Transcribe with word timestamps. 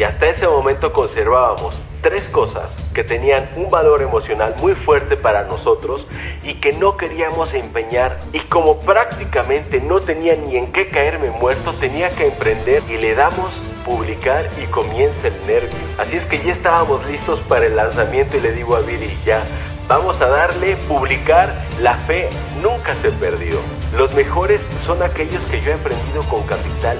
Y 0.00 0.02
hasta 0.02 0.30
ese 0.30 0.48
momento 0.48 0.94
conservábamos 0.94 1.74
tres 2.00 2.22
cosas 2.32 2.66
que 2.94 3.04
tenían 3.04 3.46
un 3.56 3.68
valor 3.68 4.00
emocional 4.00 4.54
muy 4.58 4.74
fuerte 4.74 5.14
para 5.14 5.44
nosotros 5.44 6.06
y 6.42 6.54
que 6.54 6.72
no 6.72 6.96
queríamos 6.96 7.52
empeñar 7.52 8.18
y 8.32 8.40
como 8.40 8.80
prácticamente 8.80 9.78
no 9.82 10.00
tenía 10.00 10.36
ni 10.36 10.56
en 10.56 10.72
qué 10.72 10.88
caerme 10.88 11.28
muerto 11.28 11.74
tenía 11.74 12.08
que 12.08 12.28
emprender 12.28 12.82
y 12.88 12.96
le 12.96 13.14
damos 13.14 13.50
publicar 13.84 14.48
y 14.58 14.64
comienza 14.68 15.28
el 15.28 15.46
nervio. 15.46 15.78
Así 15.98 16.16
es 16.16 16.24
que 16.24 16.38
ya 16.38 16.54
estábamos 16.54 17.06
listos 17.06 17.38
para 17.40 17.66
el 17.66 17.76
lanzamiento 17.76 18.38
y 18.38 18.40
le 18.40 18.52
digo 18.52 18.76
a 18.76 18.80
Viri 18.80 19.14
ya 19.26 19.42
vamos 19.86 20.18
a 20.22 20.28
darle 20.28 20.76
publicar 20.88 21.54
la 21.82 21.96
fe 22.06 22.30
nunca 22.62 22.94
se 23.02 23.10
perdió. 23.10 23.58
Los 23.94 24.14
mejores 24.14 24.62
son 24.86 25.02
aquellos 25.02 25.42
que 25.50 25.60
yo 25.60 25.72
he 25.72 25.74
aprendido 25.74 26.22
con 26.22 26.42
capital 26.44 26.96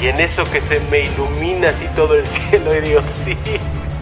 Y 0.00 0.06
en 0.06 0.20
eso 0.20 0.44
que 0.44 0.60
se 0.62 0.80
me 0.90 1.00
ilumina 1.00 1.70
así 1.70 1.86
todo 1.94 2.14
el 2.14 2.24
cielo 2.50 2.76
y 2.76 2.80
digo 2.80 3.00
sí 3.24 3.36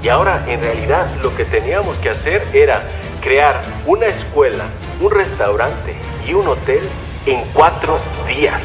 y 0.03 0.09
ahora 0.09 0.45
en 0.49 0.61
realidad 0.61 1.07
lo 1.23 1.35
que 1.37 1.45
teníamos 1.45 1.97
que 1.99 2.11
hacer 2.11 2.43
era 2.53 2.83
crear 3.23 3.63
una 3.87 4.07
escuela, 4.07 4.67
un 5.01 5.11
restaurante 5.11 5.95
y 6.29 6.33
un 6.33 6.47
hotel 6.47 6.81
en 7.25 7.41
cuatro 7.55 7.99
días. 8.27 8.61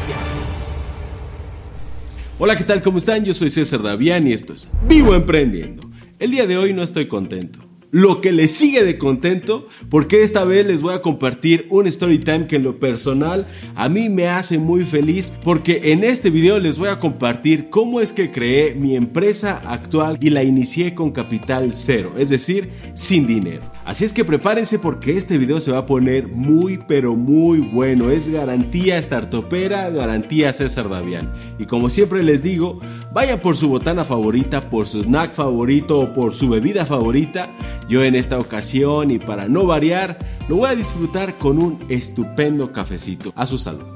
Hola, 2.40 2.56
¿qué 2.56 2.64
tal? 2.64 2.82
¿Cómo 2.82 2.98
están? 2.98 3.24
Yo 3.24 3.34
soy 3.34 3.50
César 3.50 3.82
Davián 3.82 4.26
y 4.26 4.32
esto 4.32 4.52
es 4.52 4.68
Vivo 4.82 5.14
Emprendiendo. 5.14 5.88
El 6.18 6.32
día 6.32 6.46
de 6.46 6.56
hoy 6.56 6.72
no 6.72 6.82
estoy 6.82 7.06
contento 7.06 7.67
lo 7.90 8.20
que 8.20 8.32
les 8.32 8.52
sigue 8.52 8.84
de 8.84 8.98
contento, 8.98 9.66
porque 9.88 10.22
esta 10.22 10.44
vez 10.44 10.66
les 10.66 10.82
voy 10.82 10.94
a 10.94 11.02
compartir 11.02 11.66
un 11.70 11.86
story 11.86 12.18
time 12.18 12.46
que 12.46 12.56
en 12.56 12.62
lo 12.62 12.78
personal 12.78 13.46
a 13.74 13.88
mí 13.88 14.08
me 14.08 14.28
hace 14.28 14.58
muy 14.58 14.84
feliz, 14.84 15.32
porque 15.42 15.92
en 15.92 16.04
este 16.04 16.30
video 16.30 16.58
les 16.58 16.78
voy 16.78 16.88
a 16.88 16.98
compartir 16.98 17.70
cómo 17.70 18.00
es 18.00 18.12
que 18.12 18.30
creé 18.30 18.74
mi 18.74 18.96
empresa 18.96 19.62
actual 19.64 20.18
y 20.20 20.30
la 20.30 20.42
inicié 20.42 20.94
con 20.94 21.12
capital 21.12 21.70
cero, 21.72 22.14
es 22.18 22.28
decir, 22.28 22.70
sin 22.94 23.26
dinero. 23.26 23.62
Así 23.84 24.04
es 24.04 24.12
que 24.12 24.24
prepárense 24.24 24.78
porque 24.78 25.16
este 25.16 25.38
video 25.38 25.60
se 25.60 25.72
va 25.72 25.78
a 25.78 25.86
poner 25.86 26.28
muy 26.28 26.78
pero 26.86 27.14
muy 27.16 27.58
bueno, 27.58 28.10
es 28.10 28.28
garantía 28.28 29.00
startupera, 29.00 29.88
garantía 29.90 30.52
César 30.52 30.88
Davián. 30.88 31.32
Y 31.58 31.64
como 31.64 31.88
siempre 31.88 32.22
les 32.22 32.42
digo, 32.42 32.80
vaya 33.12 33.40
por 33.40 33.56
su 33.56 33.68
botana 33.68 34.04
favorita, 34.04 34.68
por 34.68 34.86
su 34.86 35.02
snack 35.02 35.34
favorito 35.34 36.00
o 36.00 36.12
por 36.12 36.34
su 36.34 36.48
bebida 36.48 36.84
favorita 36.86 37.50
yo 37.88 38.04
en 38.04 38.14
esta 38.14 38.38
ocasión 38.38 39.10
y 39.10 39.18
para 39.18 39.48
no 39.48 39.64
variar, 39.64 40.18
lo 40.48 40.56
voy 40.56 40.68
a 40.68 40.74
disfrutar 40.74 41.38
con 41.38 41.58
un 41.58 41.84
estupendo 41.88 42.70
cafecito. 42.70 43.32
A 43.34 43.46
su 43.46 43.56
salud. 43.56 43.86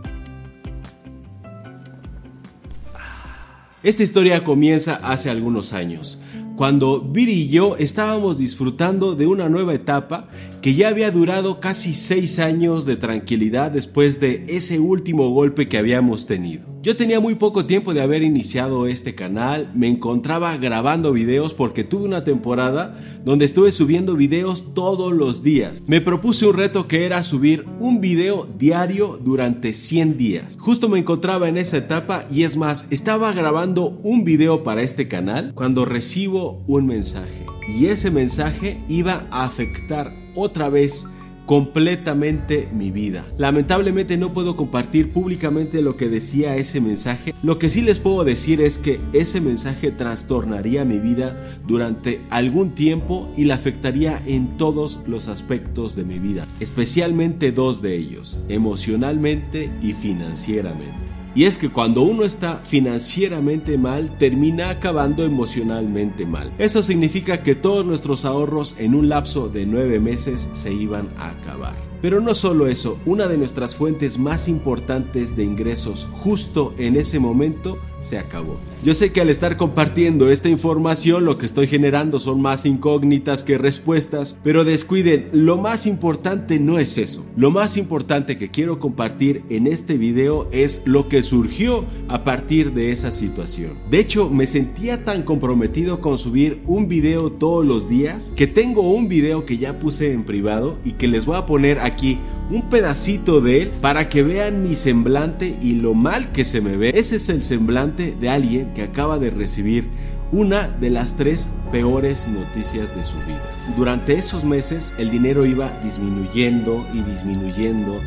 Esta 3.83 4.03
historia 4.03 4.45
comienza 4.45 4.95
hace 5.03 5.29
algunos 5.29 5.73
años, 5.73 6.19
cuando 6.57 7.01
Viri 7.01 7.33
y 7.33 7.49
yo 7.49 7.77
estábamos 7.77 8.39
disfrutando 8.39 9.15
de 9.15 9.27
una 9.27 9.49
nueva 9.49 9.75
etapa 9.75 10.29
que 10.63 10.75
ya 10.75 10.89
había 10.89 11.11
durado 11.11 11.59
casi 11.59 11.93
seis 11.93 12.39
años 12.39 12.87
de 12.87 12.95
tranquilidad 12.95 13.73
después 13.73 14.21
de 14.21 14.45
ese 14.47 14.79
último 14.79 15.29
golpe 15.31 15.69
que 15.69 15.77
habíamos 15.77 16.27
tenido. 16.27 16.63
Yo 16.83 16.97
tenía 16.97 17.21
muy 17.21 17.35
poco 17.35 17.67
tiempo 17.67 17.95
de 17.95 18.01
haber 18.01 18.23
iniciado 18.23 18.87
este 18.87 19.15
canal, 19.15 19.71
me 19.75 19.89
encontraba 19.89 20.57
grabando 20.57 21.13
videos 21.13 21.53
porque 21.53 21.85
tuve 21.85 22.05
una 22.05 22.25
temporada 22.25 22.99
donde 23.25 23.45
estuve 23.45 23.73
subiendo 23.73 24.15
videos 24.15 24.73
todos 24.73 25.13
los 25.13 25.43
días. 25.43 25.83
Me 25.87 26.01
propuse 26.01 26.47
un 26.47 26.57
reto 26.57 26.87
que 26.87 27.07
era 27.07 27.25
subir 27.25 27.65
un 27.81 28.01
video 28.01 28.49
diario 28.59 29.19
durante 29.23 29.75
100 29.75 30.17
días. 30.17 30.57
Justo 30.61 30.89
me 30.89 31.01
encontraba 31.01 31.49
en 31.49 31.57
esa 31.57 31.79
etapa 31.79 32.25
y 32.31 32.45
es 32.45 32.57
más, 32.57 32.87
estaba 32.91 33.33
grabando 33.33 33.99
un 34.03 34.25
video 34.25 34.63
para 34.63 34.83
este 34.83 35.09
canal 35.09 35.53
cuando 35.55 35.85
recibo 35.85 36.63
un 36.69 36.87
mensaje. 36.87 37.47
Y 37.73 37.87
ese 37.87 38.11
mensaje 38.11 38.81
iba 38.89 39.27
a 39.31 39.45
afectar 39.45 40.15
otra 40.35 40.69
vez 40.69 41.07
completamente 41.47 42.69
mi 42.73 42.91
vida. 42.91 43.27
Lamentablemente 43.37 44.17
no 44.17 44.33
puedo 44.33 44.57
compartir 44.57 45.13
públicamente 45.13 45.83
lo 45.83 45.97
que 45.97 46.09
decía 46.09 46.57
ese 46.57 46.81
mensaje. 46.81 47.35
Lo 47.43 47.59
que 47.59 47.69
sí 47.69 47.83
les 47.83 47.99
puedo 47.99 48.25
decir 48.25 48.61
es 48.61 48.79
que 48.79 49.01
ese 49.13 49.41
mensaje 49.41 49.91
trastornaría 49.91 50.85
mi 50.85 50.99
vida 50.99 51.59
durante 51.67 52.21
algún 52.31 52.75
tiempo 52.75 53.31
y 53.37 53.45
la 53.45 53.55
afectaría 53.55 54.21
en 54.27 54.57
todos 54.57 55.01
los 55.07 55.29
aspectos 55.29 55.97
de 55.97 56.05
mi 56.05 56.19
vida, 56.19 56.47
especialmente 56.61 57.53
dos 57.53 57.83
de 57.83 57.97
ellos, 57.97 58.39
emocionalmente 58.49 59.71
y 59.83 59.93
financieramente. 59.95 61.22
Y 61.35 61.45
es 61.45 61.57
que 61.57 61.71
cuando 61.71 62.03
uno 62.03 62.25
está 62.25 62.59
financieramente 62.59 63.79
mal, 63.79 64.19
termina 64.19 64.69
acabando 64.69 65.25
emocionalmente 65.25 66.27
mal. 66.27 66.53
Eso 66.59 66.83
significa 66.83 67.43
que 67.43 67.55
todos 67.55 67.87
nuestros 67.87 68.25
ahorros 68.25 68.77
en 68.79 68.95
un 68.95 69.09
lapso 69.09 69.49
de 69.49 69.65
nueve 69.65 69.99
meses 69.99 70.51
se 70.53 70.73
iban 70.73 71.09
a 71.17 71.31
acabar. 71.31 71.93
Pero 72.03 72.21
no 72.21 72.35
solo 72.35 72.67
eso, 72.67 72.99
una 73.07 73.29
de 73.29 73.39
nuestras 73.39 73.77
fuentes 73.77 74.19
más 74.19 74.49
importantes 74.49 75.37
de 75.37 75.45
ingresos 75.45 76.09
justo 76.13 76.75
en 76.77 76.97
ese 76.97 77.21
momento 77.21 77.79
se 78.01 78.19
acabó. 78.19 78.57
Yo 78.83 78.93
sé 78.93 79.13
que 79.13 79.21
al 79.21 79.31
estar 79.31 79.57
compartiendo 79.57 80.29
esta 80.29 80.49
información 80.49 81.25
lo 81.25 81.39
que 81.39 81.47
estoy 81.47 81.69
generando 81.69 82.19
son 82.19 82.43
más 82.43 82.67
incógnitas 82.67 83.45
que 83.45 83.57
respuestas, 83.57 84.37
pero 84.43 84.65
descuiden, 84.65 85.29
lo 85.33 85.59
más 85.59 85.87
importante 85.87 86.59
no 86.59 86.81
es 86.81 86.99
eso. 86.99 87.25
Lo 87.37 87.53
más 87.53 87.77
importante 87.77 88.37
que 88.37 88.51
quiero 88.51 88.81
compartir 88.81 89.45
en 89.49 89.69
este 89.69 89.97
video 89.97 90.49
es 90.51 90.83
lo 90.85 91.09
que 91.09 91.22
surgió 91.23 91.85
a 92.09 92.25
partir 92.25 92.73
de 92.73 92.91
esa 92.91 93.13
situación. 93.13 93.79
De 93.91 94.01
hecho, 94.01 94.31
me 94.31 94.47
sentía 94.47 95.05
tan 95.05 95.23
comprometido 95.23 96.01
con 96.01 96.19
subir 96.19 96.61
un 96.67 96.89
video 96.89 97.33
todos 97.33 97.65
los 97.65 97.89
días 97.89 98.33
que 98.37 98.47
tengo 98.47 98.83
un 98.83 99.09
video 99.09 99.45
que 99.45 99.59
ya 99.59 99.79
puse 99.79 100.13
en 100.13 100.25
privado 100.25 100.79
y 100.85 100.93
que 100.93 101.09
les 101.09 101.25
voy 101.25 101.37
a 101.37 101.47
poner 101.47 101.79
aquí 101.81 102.19
un 102.51 102.69
pedacito 102.69 103.41
de 103.41 103.63
él 103.63 103.71
para 103.81 104.09
que 104.09 104.23
vean 104.23 104.63
mi 104.63 104.77
semblante 104.77 105.57
y 105.63 105.73
lo 105.73 105.95
mal 105.95 106.33
que 106.33 106.45
se 106.45 106.61
me 106.61 106.77
ve. 106.77 106.93
Ese 106.95 107.17
es 107.17 107.29
el 107.29 107.43
semblante 107.43 108.15
de 108.19 108.29
alguien 108.29 108.75
que 108.75 108.83
acaba 108.83 109.19
de 109.19 109.31
recibir 109.31 109.89
una 110.33 110.69
de 110.69 110.91
las 110.91 111.17
tres 111.17 111.51
peores 111.71 112.27
noticias 112.27 112.95
de 112.97 113.05
su 113.05 113.17
vida. 113.27 113.43
Durante 113.77 114.15
esos 114.15 114.45
meses 114.45 114.95
el 114.99 115.11
dinero 115.11 115.45
iba 115.45 115.71
disminuyendo 115.85 116.85
y 116.95 117.03
disminuyendo 117.03 118.01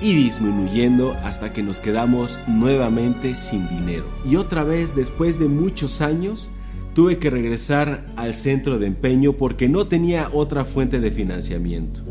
y 0.00 0.14
disminuyendo 0.14 1.14
hasta 1.24 1.52
que 1.52 1.62
nos 1.62 1.80
quedamos 1.80 2.38
nuevamente 2.46 3.34
sin 3.34 3.68
dinero. 3.68 4.04
Y 4.28 4.36
otra 4.36 4.64
vez, 4.64 4.94
después 4.94 5.38
de 5.38 5.48
muchos 5.48 6.00
años, 6.00 6.50
tuve 6.94 7.18
que 7.18 7.30
regresar 7.30 8.06
al 8.16 8.34
centro 8.34 8.78
de 8.78 8.86
empeño 8.86 9.34
porque 9.34 9.68
no 9.68 9.86
tenía 9.86 10.28
otra 10.32 10.64
fuente 10.64 11.00
de 11.00 11.10
financiamiento. 11.10 12.02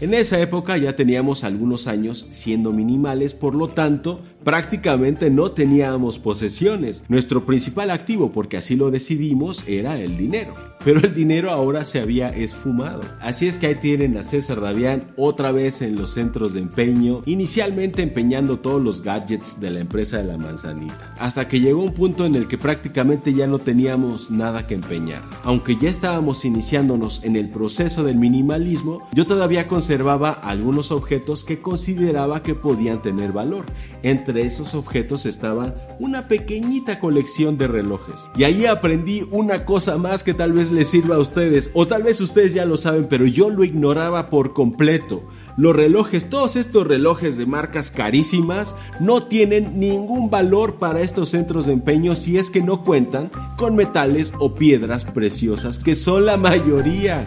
En 0.00 0.14
esa 0.14 0.40
época 0.40 0.76
ya 0.76 0.94
teníamos 0.94 1.42
algunos 1.42 1.88
años 1.88 2.28
siendo 2.30 2.72
minimales, 2.72 3.34
por 3.34 3.56
lo 3.56 3.66
tanto 3.66 4.20
prácticamente 4.44 5.28
no 5.28 5.50
teníamos 5.50 6.20
posesiones. 6.20 7.02
Nuestro 7.08 7.44
principal 7.44 7.90
activo, 7.90 8.30
porque 8.30 8.56
así 8.56 8.76
lo 8.76 8.92
decidimos, 8.92 9.66
era 9.66 10.00
el 10.00 10.16
dinero. 10.16 10.54
Pero 10.84 11.00
el 11.00 11.12
dinero 11.12 11.50
ahora 11.50 11.84
se 11.84 12.00
había 12.00 12.28
esfumado. 12.28 13.00
Así 13.20 13.48
es 13.48 13.58
que 13.58 13.66
ahí 13.66 13.74
tienen 13.74 14.16
a 14.16 14.22
César 14.22 14.60
Davián 14.60 15.12
otra 15.16 15.50
vez 15.50 15.82
en 15.82 15.96
los 15.96 16.12
centros 16.12 16.52
de 16.52 16.60
empeño, 16.60 17.22
inicialmente 17.26 18.00
empeñando 18.00 18.60
todos 18.60 18.82
los 18.82 19.02
gadgets 19.02 19.60
de 19.60 19.72
la 19.72 19.80
empresa 19.80 20.18
de 20.18 20.24
la 20.24 20.38
manzanita. 20.38 21.14
Hasta 21.18 21.48
que 21.48 21.60
llegó 21.60 21.82
un 21.82 21.92
punto 21.92 22.24
en 22.24 22.36
el 22.36 22.46
que 22.46 22.56
prácticamente 22.56 23.34
ya 23.34 23.48
no 23.48 23.58
teníamos 23.58 24.30
nada 24.30 24.66
que 24.66 24.74
empeñar. 24.74 25.22
Aunque 25.42 25.76
ya 25.76 25.90
estábamos 25.90 26.44
iniciándonos 26.44 27.24
en 27.24 27.34
el 27.34 27.50
proceso 27.50 28.04
del 28.04 28.16
minimalismo, 28.16 29.08
yo 29.12 29.26
todavía 29.26 29.66
conservaba 29.88 30.32
algunos 30.32 30.92
objetos 30.92 31.44
que 31.44 31.62
consideraba 31.62 32.42
que 32.42 32.54
podían 32.54 33.00
tener 33.00 33.32
valor. 33.32 33.64
Entre 34.02 34.42
esos 34.42 34.74
objetos 34.74 35.24
estaba 35.24 35.96
una 35.98 36.28
pequeñita 36.28 37.00
colección 37.00 37.56
de 37.56 37.68
relojes. 37.68 38.28
Y 38.36 38.44
ahí 38.44 38.66
aprendí 38.66 39.26
una 39.30 39.64
cosa 39.64 39.96
más 39.96 40.22
que 40.22 40.34
tal 40.34 40.52
vez 40.52 40.70
les 40.70 40.90
sirva 40.90 41.14
a 41.14 41.20
ustedes, 41.20 41.70
o 41.72 41.86
tal 41.86 42.02
vez 42.02 42.20
ustedes 42.20 42.52
ya 42.52 42.66
lo 42.66 42.76
saben, 42.76 43.06
pero 43.08 43.24
yo 43.24 43.48
lo 43.48 43.64
ignoraba 43.64 44.28
por 44.28 44.52
completo. 44.52 45.22
Los 45.56 45.74
relojes, 45.74 46.28
todos 46.28 46.56
estos 46.56 46.86
relojes 46.86 47.38
de 47.38 47.46
marcas 47.46 47.90
carísimas, 47.90 48.76
no 49.00 49.22
tienen 49.22 49.80
ningún 49.80 50.28
valor 50.28 50.74
para 50.74 51.00
estos 51.00 51.30
centros 51.30 51.64
de 51.64 51.72
empeño 51.72 52.14
si 52.14 52.36
es 52.36 52.50
que 52.50 52.60
no 52.60 52.84
cuentan 52.84 53.30
con 53.56 53.74
metales 53.74 54.34
o 54.38 54.54
piedras 54.54 55.06
preciosas, 55.06 55.78
que 55.78 55.94
son 55.94 56.26
la 56.26 56.36
mayoría. 56.36 57.24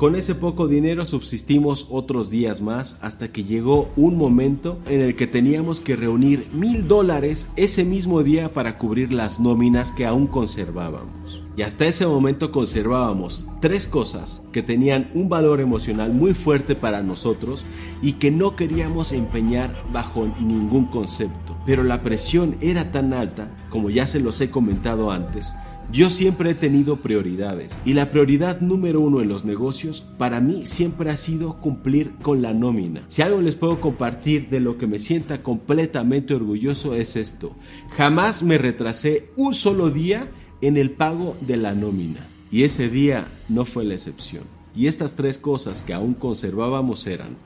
Con 0.00 0.16
ese 0.16 0.34
poco 0.34 0.66
dinero 0.66 1.04
subsistimos 1.04 1.86
otros 1.90 2.30
días 2.30 2.62
más 2.62 2.96
hasta 3.02 3.30
que 3.30 3.44
llegó 3.44 3.90
un 3.96 4.16
momento 4.16 4.78
en 4.86 5.02
el 5.02 5.14
que 5.14 5.26
teníamos 5.26 5.82
que 5.82 5.94
reunir 5.94 6.48
mil 6.54 6.88
dólares 6.88 7.52
ese 7.56 7.84
mismo 7.84 8.22
día 8.22 8.50
para 8.54 8.78
cubrir 8.78 9.12
las 9.12 9.40
nóminas 9.40 9.92
que 9.92 10.06
aún 10.06 10.26
conservábamos. 10.26 11.42
Y 11.54 11.60
hasta 11.60 11.84
ese 11.84 12.06
momento 12.06 12.50
conservábamos 12.50 13.46
tres 13.60 13.86
cosas 13.86 14.40
que 14.52 14.62
tenían 14.62 15.10
un 15.12 15.28
valor 15.28 15.60
emocional 15.60 16.14
muy 16.14 16.32
fuerte 16.32 16.74
para 16.74 17.02
nosotros 17.02 17.66
y 18.00 18.14
que 18.14 18.30
no 18.30 18.56
queríamos 18.56 19.12
empeñar 19.12 19.84
bajo 19.92 20.26
ningún 20.40 20.86
concepto. 20.86 21.58
Pero 21.66 21.82
la 21.82 22.02
presión 22.02 22.56
era 22.62 22.90
tan 22.90 23.12
alta, 23.12 23.54
como 23.68 23.90
ya 23.90 24.06
se 24.06 24.20
los 24.20 24.40
he 24.40 24.48
comentado 24.50 25.10
antes, 25.10 25.54
yo 25.92 26.08
siempre 26.08 26.50
he 26.50 26.54
tenido 26.54 26.96
prioridades 26.96 27.76
y 27.84 27.94
la 27.94 28.10
prioridad 28.10 28.60
número 28.60 29.00
uno 29.00 29.20
en 29.20 29.28
los 29.28 29.44
negocios 29.44 30.02
para 30.18 30.40
mí 30.40 30.64
siempre 30.64 31.10
ha 31.10 31.16
sido 31.16 31.60
cumplir 31.60 32.12
con 32.22 32.42
la 32.42 32.54
nómina. 32.54 33.02
Si 33.08 33.22
algo 33.22 33.40
les 33.40 33.56
puedo 33.56 33.80
compartir 33.80 34.48
de 34.50 34.60
lo 34.60 34.78
que 34.78 34.86
me 34.86 35.00
sienta 35.00 35.42
completamente 35.42 36.34
orgulloso 36.34 36.94
es 36.94 37.16
esto. 37.16 37.56
Jamás 37.90 38.44
me 38.44 38.56
retrasé 38.56 39.30
un 39.36 39.52
solo 39.52 39.90
día 39.90 40.30
en 40.60 40.76
el 40.76 40.92
pago 40.92 41.36
de 41.40 41.56
la 41.56 41.74
nómina 41.74 42.24
y 42.52 42.62
ese 42.62 42.88
día 42.88 43.26
no 43.48 43.64
fue 43.64 43.84
la 43.84 43.94
excepción. 43.94 44.44
Y 44.76 44.86
estas 44.86 45.16
tres 45.16 45.38
cosas 45.38 45.82
que 45.82 45.92
aún 45.92 46.14
conservábamos 46.14 47.06
eran 47.08 47.36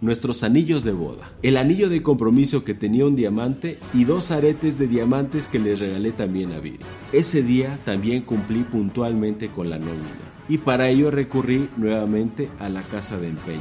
nuestros 0.00 0.42
anillos 0.42 0.84
de 0.84 0.92
boda, 0.92 1.32
el 1.42 1.56
anillo 1.56 1.88
de 1.88 2.02
compromiso 2.02 2.64
que 2.64 2.74
tenía 2.74 3.06
un 3.06 3.16
diamante 3.16 3.78
y 3.92 4.04
dos 4.04 4.30
aretes 4.30 4.78
de 4.78 4.86
diamantes 4.86 5.48
que 5.48 5.58
les 5.58 5.78
regalé 5.78 6.12
también 6.12 6.52
a 6.52 6.60
Viri. 6.60 6.80
Ese 7.12 7.42
día 7.42 7.78
también 7.84 8.22
cumplí 8.22 8.62
puntualmente 8.62 9.48
con 9.48 9.70
la 9.70 9.78
nómina 9.78 10.34
y 10.48 10.58
para 10.58 10.88
ello 10.88 11.10
recurrí 11.10 11.68
nuevamente 11.76 12.50
a 12.58 12.68
la 12.68 12.82
casa 12.82 13.18
de 13.18 13.28
empeño. 13.28 13.60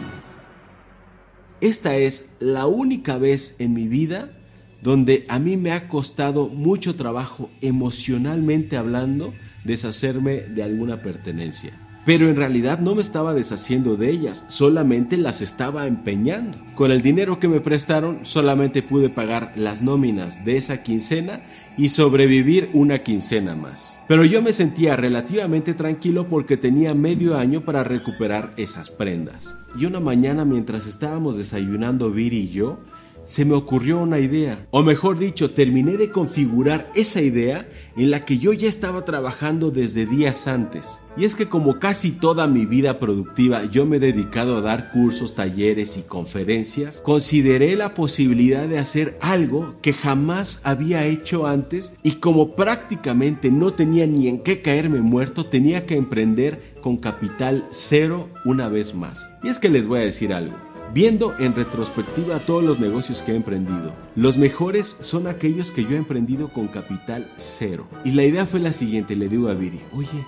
Esta 1.62 1.96
es 1.96 2.34
la 2.40 2.66
única 2.66 3.18
vez 3.18 3.56
en 3.60 3.74
mi 3.74 3.88
vida 3.88 4.38
donde 4.82 5.26
a 5.30 5.40
mí 5.40 5.56
me 5.56 5.72
ha 5.72 5.88
costado 5.88 6.50
mucho 6.50 6.96
trabajo 6.96 7.50
emocionalmente 7.62 8.76
hablando 8.76 9.34
deshacerme 9.64 10.42
de 10.42 10.62
alguna 10.62 11.02
pertenencia 11.02 11.83
pero 12.06 12.30
en 12.30 12.36
realidad 12.36 12.80
no 12.80 12.96
me 12.96 13.02
estaba 13.02 13.34
deshaciendo 13.34 13.96
de 13.96 14.10
ellas, 14.10 14.46
solamente 14.48 15.18
las 15.18 15.42
estaba 15.42 15.88
empeñando. 15.88 16.58
Con 16.76 16.92
el 16.92 17.02
dinero 17.02 17.40
que 17.40 17.48
me 17.48 17.62
prestaron 17.62 18.26
solamente 18.26 18.82
pude 18.82 19.10
pagar 19.10 19.54
las 19.56 19.82
nóminas 19.82 20.44
de 20.44 20.58
esa 20.58 20.84
quincena 20.84 21.42
y 21.78 21.90
sobrevivir 21.90 22.70
una 22.74 23.00
quincena 23.00 23.56
más. 23.56 24.00
Pero 24.08 24.26
yo 24.26 24.42
me 24.42 24.54
sentía 24.54 24.96
relativamente 24.96 25.74
tranquilo 25.74 26.28
porque 26.28 26.58
tenía 26.58 26.94
medio 26.94 27.38
año 27.38 27.62
para 27.62 27.84
recuperar 27.84 28.52
esas 28.58 28.90
prendas. 28.90 29.58
Y 29.78 29.86
una 29.86 30.00
mañana 30.00 30.46
mientras 30.46 30.86
estábamos 30.88 31.38
desayunando 31.38 32.12
Viri 32.12 32.42
y 32.42 32.50
yo, 32.50 32.80
se 33.26 33.46
me 33.46 33.54
ocurrió 33.54 34.00
una 34.00 34.20
idea, 34.20 34.68
o 34.72 34.84
mejor 34.84 35.18
dicho, 35.18 35.52
terminé 35.52 35.98
de 35.98 36.10
configurar 36.10 36.92
esa 36.96 37.22
idea 37.22 37.70
en 37.96 38.12
la 38.12 38.26
que 38.26 38.38
yo 38.38 38.54
ya 38.54 38.68
estaba 38.68 39.06
trabajando 39.06 39.72
desde 39.72 40.06
días 40.06 40.48
antes. 40.48 41.00
Y 41.16 41.26
es 41.26 41.36
que 41.36 41.48
como 41.48 41.80
casi 41.80 42.12
toda 42.12 42.48
mi 42.48 42.66
vida 42.66 43.00
productiva 43.00 43.66
yo 43.66 43.86
me 43.86 43.98
he 43.98 44.00
dedicado 44.00 44.58
a 44.58 44.62
dar 44.62 44.92
cursos, 44.92 45.36
talleres 45.36 45.98
y 45.98 46.02
conferencias, 46.02 47.02
consideré 47.02 47.76
la 47.76 47.94
posibilidad 47.94 48.68
de 48.68 48.80
hacer 48.80 49.18
algo 49.22 49.76
que 49.82 49.94
jamás 49.94 50.62
había 50.64 51.06
hecho 51.06 51.46
antes 51.46 51.96
y 52.04 52.14
como 52.14 52.56
prácticamente 52.56 53.52
no 53.52 53.74
tenía 53.74 54.08
ni 54.08 54.28
en 54.28 54.40
qué 54.40 54.62
caerme 54.62 55.02
muerto, 55.02 55.46
tenía 55.46 55.86
que 55.86 55.96
emprender 55.96 56.74
con 56.82 56.98
capital 56.98 57.66
cero 57.70 58.30
una 58.44 58.68
vez 58.70 58.96
más. 58.96 59.30
Y 59.44 59.50
es 59.50 59.60
que 59.60 59.70
les 59.70 59.88
voy 59.88 60.00
a 60.00 60.04
decir 60.04 60.34
algo. 60.34 60.73
Viendo 60.94 61.34
en 61.40 61.56
retrospectiva 61.56 62.38
todos 62.38 62.64
los 62.64 62.80
negocios 62.80 63.24
que 63.24 63.32
he 63.32 63.36
emprendido, 63.36 63.96
los 64.16 64.38
mejores 64.38 64.96
son 65.00 65.26
aquellos 65.26 65.72
que 65.72 65.86
yo 65.86 65.92
he 65.92 65.96
emprendido 65.96 66.50
con 66.50 66.68
capital 66.68 67.32
cero. 67.36 67.88
Y 68.06 68.12
la 68.12 68.26
idea 68.26 68.46
fue 68.46 68.60
la 68.60 68.74
siguiente, 68.74 69.16
le 69.16 69.28
digo 69.28 69.48
a 69.48 69.56
Viri, 69.56 69.80
oye, 69.92 70.24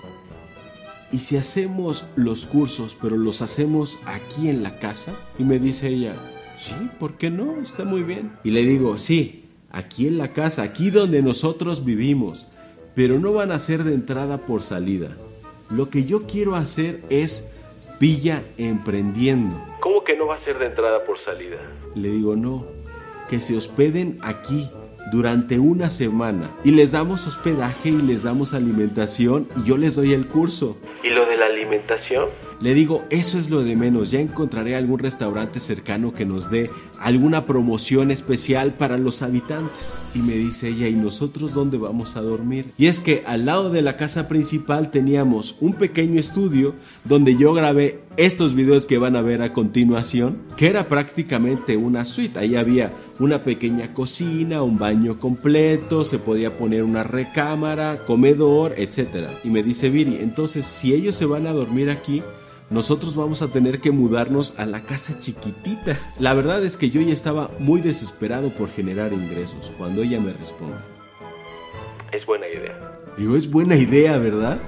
¿y 1.12 1.18
si 1.18 1.36
hacemos 1.36 2.04
los 2.16 2.46
cursos, 2.46 2.96
pero 3.00 3.16
los 3.16 3.42
hacemos 3.42 4.00
aquí 4.06 4.48
en 4.48 4.64
la 4.64 4.80
casa? 4.80 5.14
Y 5.38 5.44
me 5.44 5.60
dice 5.60 5.86
ella, 5.86 6.16
sí, 6.56 6.74
¿por 6.98 7.16
qué 7.16 7.30
no? 7.30 7.60
Está 7.60 7.84
muy 7.84 8.02
bien. 8.02 8.32
Y 8.42 8.50
le 8.50 8.64
digo, 8.64 8.98
sí, 8.98 9.44
aquí 9.70 10.08
en 10.08 10.18
la 10.18 10.32
casa, 10.32 10.64
aquí 10.64 10.90
donde 10.90 11.22
nosotros 11.22 11.84
vivimos, 11.84 12.48
pero 12.96 13.20
no 13.20 13.32
van 13.32 13.52
a 13.52 13.60
ser 13.60 13.84
de 13.84 13.94
entrada 13.94 14.38
por 14.38 14.64
salida. 14.64 15.16
Lo 15.70 15.90
que 15.90 16.06
yo 16.06 16.26
quiero 16.26 16.56
hacer 16.56 17.04
es 17.08 17.50
Villa 18.00 18.42
Emprendiendo 18.58 19.75
que 20.04 20.16
no 20.16 20.26
va 20.26 20.36
a 20.36 20.40
ser 20.40 20.58
de 20.58 20.66
entrada 20.66 21.00
por 21.00 21.18
salida? 21.18 21.58
Le 21.94 22.10
digo, 22.10 22.36
no, 22.36 22.66
que 23.28 23.40
se 23.40 23.56
hospeden 23.56 24.18
aquí 24.22 24.70
durante 25.12 25.58
una 25.58 25.90
semana 25.90 26.50
y 26.64 26.72
les 26.72 26.92
damos 26.92 27.26
hospedaje 27.26 27.90
y 27.90 28.02
les 28.02 28.24
damos 28.24 28.54
alimentación 28.54 29.48
y 29.56 29.68
yo 29.68 29.76
les 29.76 29.94
doy 29.94 30.12
el 30.12 30.26
curso. 30.26 30.76
¿Y 31.16 31.18
lo 31.18 31.24
de 31.24 31.38
la 31.38 31.46
alimentación? 31.46 32.28
Le 32.60 32.74
digo, 32.74 33.04
eso 33.10 33.38
es 33.38 33.50
lo 33.50 33.62
de 33.62 33.76
menos, 33.76 34.10
ya 34.10 34.20
encontraré 34.20 34.76
algún 34.76 34.98
restaurante 34.98 35.60
cercano 35.60 36.12
que 36.14 36.24
nos 36.24 36.50
dé 36.50 36.70
alguna 36.98 37.44
promoción 37.44 38.10
especial 38.10 38.74
para 38.74 38.96
los 38.96 39.22
habitantes. 39.22 40.00
Y 40.14 40.20
me 40.20 40.34
dice 40.34 40.68
ella, 40.68 40.88
¿y 40.88 40.94
nosotros 40.94 41.52
dónde 41.52 41.76
vamos 41.76 42.16
a 42.16 42.22
dormir? 42.22 42.72
Y 42.78 42.86
es 42.86 43.02
que 43.02 43.22
al 43.26 43.44
lado 43.44 43.70
de 43.70 43.82
la 43.82 43.96
casa 43.96 44.26
principal 44.26 44.90
teníamos 44.90 45.56
un 45.60 45.74
pequeño 45.74 46.18
estudio 46.18 46.74
donde 47.04 47.36
yo 47.36 47.52
grabé 47.52 48.00
estos 48.16 48.54
videos 48.54 48.86
que 48.86 48.96
van 48.96 49.16
a 49.16 49.22
ver 49.22 49.42
a 49.42 49.52
continuación, 49.52 50.38
que 50.56 50.68
era 50.68 50.88
prácticamente 50.88 51.76
una 51.76 52.06
suite. 52.06 52.38
Ahí 52.38 52.56
había 52.56 52.92
una 53.18 53.42
pequeña 53.42 53.92
cocina, 53.92 54.62
un 54.62 54.78
baño 54.78 55.20
completo, 55.20 56.06
se 56.06 56.18
podía 56.18 56.56
poner 56.56 56.82
una 56.82 57.02
recámara, 57.02 58.04
comedor, 58.06 58.74
etc. 58.78 59.28
Y 59.44 59.50
me 59.50 59.62
dice 59.62 59.90
Viri, 59.90 60.16
entonces 60.16 60.64
si 60.64 60.94
ellos 61.06 61.16
se 61.16 61.26
van 61.26 61.46
a 61.46 61.52
dormir 61.52 61.88
aquí, 61.88 62.24
nosotros 62.68 63.14
vamos 63.14 63.40
a 63.40 63.46
tener 63.46 63.80
que 63.80 63.92
mudarnos 63.92 64.58
a 64.58 64.66
la 64.66 64.82
casa 64.82 65.20
chiquitita. 65.20 65.96
La 66.18 66.34
verdad 66.34 66.64
es 66.64 66.76
que 66.76 66.90
yo 66.90 67.00
ya 67.00 67.12
estaba 67.12 67.48
muy 67.60 67.80
desesperado 67.80 68.50
por 68.50 68.70
generar 68.70 69.12
ingresos 69.12 69.72
cuando 69.78 70.02
ella 70.02 70.18
me 70.18 70.32
responde. 70.32 70.78
Es 72.10 72.26
buena 72.26 72.48
idea. 72.48 72.98
Digo, 73.16 73.36
es 73.36 73.48
buena 73.48 73.76
idea, 73.76 74.18
¿verdad? 74.18 74.58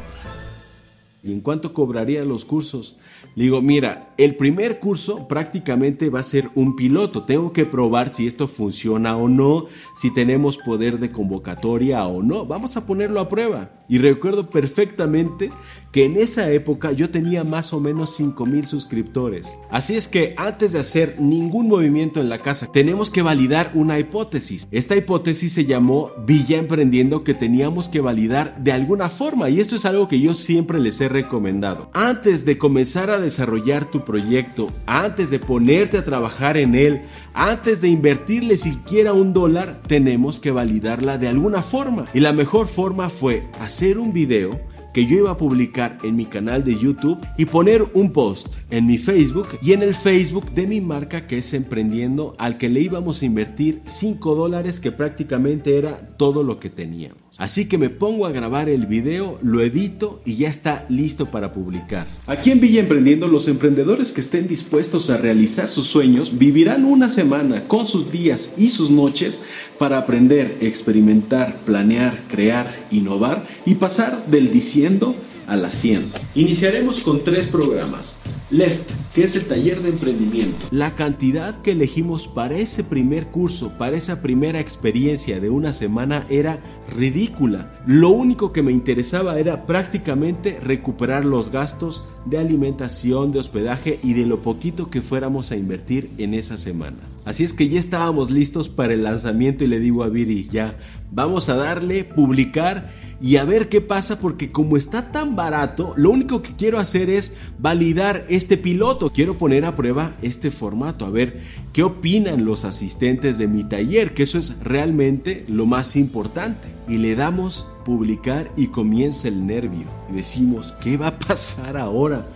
¿Y 1.25 1.32
en 1.32 1.40
cuánto 1.40 1.75
cobraría 1.75 2.25
los 2.25 2.44
cursos? 2.44 2.96
Le 3.34 3.44
digo, 3.44 3.61
mira, 3.61 4.14
el 4.17 4.37
primer 4.37 4.79
curso 4.79 5.26
prácticamente 5.26 6.08
va 6.08 6.20
a 6.20 6.23
ser 6.23 6.49
un 6.55 6.76
piloto. 6.76 7.25
Tengo 7.25 7.52
que 7.52 7.67
probar 7.67 8.14
si 8.14 8.29
esto 8.29 8.46
funciona 8.46 9.17
o 9.17 9.29
no, 9.29 9.67
si 9.96 10.14
tenemos 10.14 10.56
poder 10.58 11.00
de 11.00 11.11
convocatoria 11.11 12.06
o 12.06 12.23
no. 12.23 12.46
Vamos 12.46 12.76
a 12.76 12.87
ponerlo 12.87 13.19
a 13.19 13.29
prueba. 13.29 13.70
Y 13.88 13.99
recuerdo 13.99 14.49
perfectamente 14.49 15.50
que 15.93 16.05
en 16.05 16.17
esa 16.17 16.50
época 16.50 16.93
yo 16.93 17.11
tenía 17.11 17.44
más 17.44 17.73
o 17.73 17.81
menos 17.81 18.14
5 18.17 18.46
mil 18.46 18.67
suscriptores. 18.67 19.56
Así 19.70 19.96
es 19.96 20.08
que 20.08 20.35
antes 20.37 20.73
de 20.73 20.79
hacer 20.79 21.17
ningún 21.19 21.69
movimiento 21.69 22.20
en 22.20 22.29
la 22.29 22.39
casa, 22.39 22.67
tenemos 22.72 23.10
que 23.10 23.22
validar 23.22 23.70
una 23.74 23.98
hipótesis. 23.98 24.67
Esta 24.70 24.96
hipótesis 24.96 25.53
se 25.53 25.65
llamó 25.65 26.12
Villa 26.27 26.58
Emprendiendo 26.58 27.24
que 27.24 27.34
teníamos 27.34 27.89
que 27.89 28.01
validar 28.01 28.58
de 28.58 28.72
alguna 28.72 29.08
forma. 29.10 29.51
Y 29.51 29.60
esto 29.60 29.77
es 29.77 29.84
algo 29.84 30.08
que 30.08 30.20
yo 30.20 30.34
siempre 30.34 30.79
les 30.79 31.01
he 31.01 31.08
recomendado. 31.08 31.91
Antes 31.93 32.44
de 32.44 32.58
comenzar 32.58 33.10
a 33.10 33.19
desarrollar 33.19 33.91
tu 33.91 34.05
proyecto, 34.05 34.70
antes 34.86 35.31
de 35.31 35.39
ponerte 35.39 35.98
a 35.98 36.05
trabajar 36.05 36.56
en 36.56 36.74
él, 36.74 37.03
antes 37.34 37.81
de 37.81 37.89
invertirle 37.89 38.56
siquiera 38.56 39.12
un 39.12 39.32
dólar, 39.32 39.81
tenemos 39.86 40.41
que 40.41 40.51
validarla 40.51 41.19
de 41.19 41.29
alguna 41.29 41.62
forma. 41.62 42.05
Y 42.12 42.20
la 42.20 42.32
mejor 42.32 42.67
forma 42.69 43.10
fue 43.10 43.44
hacer 43.60 43.98
un 43.98 44.12
video 44.12 44.58
que 44.98 45.06
yo 45.06 45.17
iba 45.17 45.31
a 45.31 45.36
publicar 45.36 45.96
en 46.02 46.17
mi 46.17 46.26
canal 46.26 46.64
de 46.64 46.76
YouTube 46.76 47.24
y 47.36 47.44
poner 47.44 47.86
un 47.94 48.12
post 48.12 48.56
en 48.69 48.84
mi 48.84 48.98
Facebook 48.98 49.46
y 49.62 49.72
en 49.72 49.84
el 49.84 49.94
Facebook 49.94 50.50
de 50.50 50.67
mi 50.67 50.81
marca 50.81 51.28
que 51.28 51.38
es 51.38 51.55
Emprendiendo 51.55 52.34
al 52.36 52.58
que 52.58 52.69
le 52.69 52.81
íbamos 52.81 53.22
a 53.22 53.26
invertir 53.26 53.81
5 53.84 54.34
dólares 54.34 54.81
que 54.81 54.90
prácticamente 54.90 55.78
era 55.78 56.17
todo 56.17 56.43
lo 56.43 56.58
que 56.58 56.69
teníamos. 56.69 57.28
Así 57.38 57.66
que 57.66 57.78
me 57.78 57.88
pongo 57.88 58.26
a 58.26 58.32
grabar 58.32 58.68
el 58.68 58.86
video, 58.86 59.38
lo 59.42 59.62
edito 59.62 60.20
y 60.24 60.34
ya 60.34 60.48
está 60.48 60.84
listo 60.88 61.26
para 61.26 61.52
publicar. 61.52 62.08
Aquí 62.26 62.50
en 62.50 62.60
Villa 62.60 62.80
Emprendiendo, 62.80 63.28
los 63.28 63.46
emprendedores 63.46 64.10
que 64.10 64.20
estén 64.20 64.48
dispuestos 64.48 65.08
a 65.08 65.18
realizar 65.18 65.68
sus 65.68 65.86
sueños 65.86 66.36
vivirán 66.36 66.84
una 66.84 67.08
semana 67.08 67.62
con 67.68 67.86
sus 67.86 68.10
días 68.10 68.54
y 68.58 68.70
sus 68.70 68.90
noches 68.90 69.40
para 69.78 69.98
aprender, 69.98 70.56
experimentar, 70.60 71.56
planear, 71.64 72.18
crear, 72.28 72.74
innovar 72.90 73.46
y 73.64 73.76
pasar 73.76 74.26
del 74.26 74.52
diciendo 74.52 75.14
al 75.46 75.64
haciendo. 75.64 76.08
Iniciaremos 76.34 76.98
con 77.00 77.22
tres 77.22 77.46
programas 77.46 78.20
Left, 78.50 79.14
que 79.14 79.24
es 79.24 79.36
el 79.36 79.44
taller 79.44 79.82
de 79.82 79.90
emprendimiento. 79.90 80.69
La 80.70 80.94
cantidad 80.94 81.60
que 81.60 81.72
elegimos 81.72 82.26
para 82.26 82.56
ese 82.56 82.82
primer 82.82 83.26
curso, 83.26 83.72
para 83.76 83.98
esa 83.98 84.22
primera 84.22 84.58
experiencia 84.58 85.38
de 85.38 85.50
una 85.50 85.74
semana 85.74 86.24
era 86.31 86.58
ridícula. 86.96 87.78
Lo 87.86 88.08
único 88.08 88.50
que 88.55 88.62
me 88.62 88.72
interesaba 88.72 89.38
era 89.38 89.67
prácticamente 89.67 90.58
recuperar 90.60 91.26
los 91.26 91.52
gastos 91.52 92.05
de 92.24 92.38
alimentación, 92.38 93.32
de 93.32 93.38
hospedaje 93.38 94.00
y 94.02 94.14
de 94.14 94.24
lo 94.24 94.40
poquito 94.40 94.88
que 94.88 95.02
fuéramos 95.02 95.52
a 95.52 95.56
invertir 95.56 96.10
en 96.17 96.32
esa 96.32 96.56
semana. 96.56 96.96
Así 97.26 97.44
es 97.44 97.52
que 97.52 97.69
ya 97.69 97.78
estábamos 97.78 98.31
listos 98.31 98.70
para 98.70 98.94
el 98.94 99.05
lanzamiento 99.05 99.64
y 99.64 99.67
le 99.67 99.78
digo 99.78 100.05
a 100.05 100.08
Viri, 100.08 100.48
ya, 100.50 100.78
vamos 101.10 101.50
a 101.50 101.56
darle, 101.56 102.05
publicar 102.05 102.90
y 103.20 103.37
a 103.37 103.44
ver 103.44 103.69
qué 103.69 103.81
pasa 103.81 104.20
porque 104.20 104.53
como 104.53 104.77
está 104.77 105.10
tan 105.10 105.34
barato, 105.34 105.93
lo 105.96 106.10
único 106.10 106.41
que 106.41 106.55
quiero 106.55 106.79
hacer 106.79 107.10
es 107.10 107.34
validar 107.58 108.25
este 108.29 108.56
piloto. 108.56 109.10
Quiero 109.10 109.34
poner 109.34 109.65
a 109.65 109.75
prueba 109.75 110.15
este 110.22 110.51
formato, 110.53 111.05
a 111.05 111.10
ver 111.10 111.41
qué 111.72 111.82
opinan 111.82 112.44
los 112.44 112.65
asistentes 112.65 113.37
de 113.37 113.48
mi 113.48 113.65
taller, 113.65 114.15
que 114.15 114.22
eso 114.22 114.39
es 114.39 114.58
realmente 114.60 115.44
lo 115.48 115.67
más 115.67 115.96
importante. 115.96 116.69
Y 116.87 116.98
le 116.98 117.17
damos 117.17 117.67
publicar 117.84 118.51
y 118.56 118.69
comienza 118.69 119.27
el 119.27 119.46
nervio. 119.46 119.87
Y 120.10 120.17
decimos, 120.17 120.72
¿qué 120.81 120.96
va 120.96 121.08
a 121.08 121.19
pasar 121.19 121.77
ahora? 121.77 122.29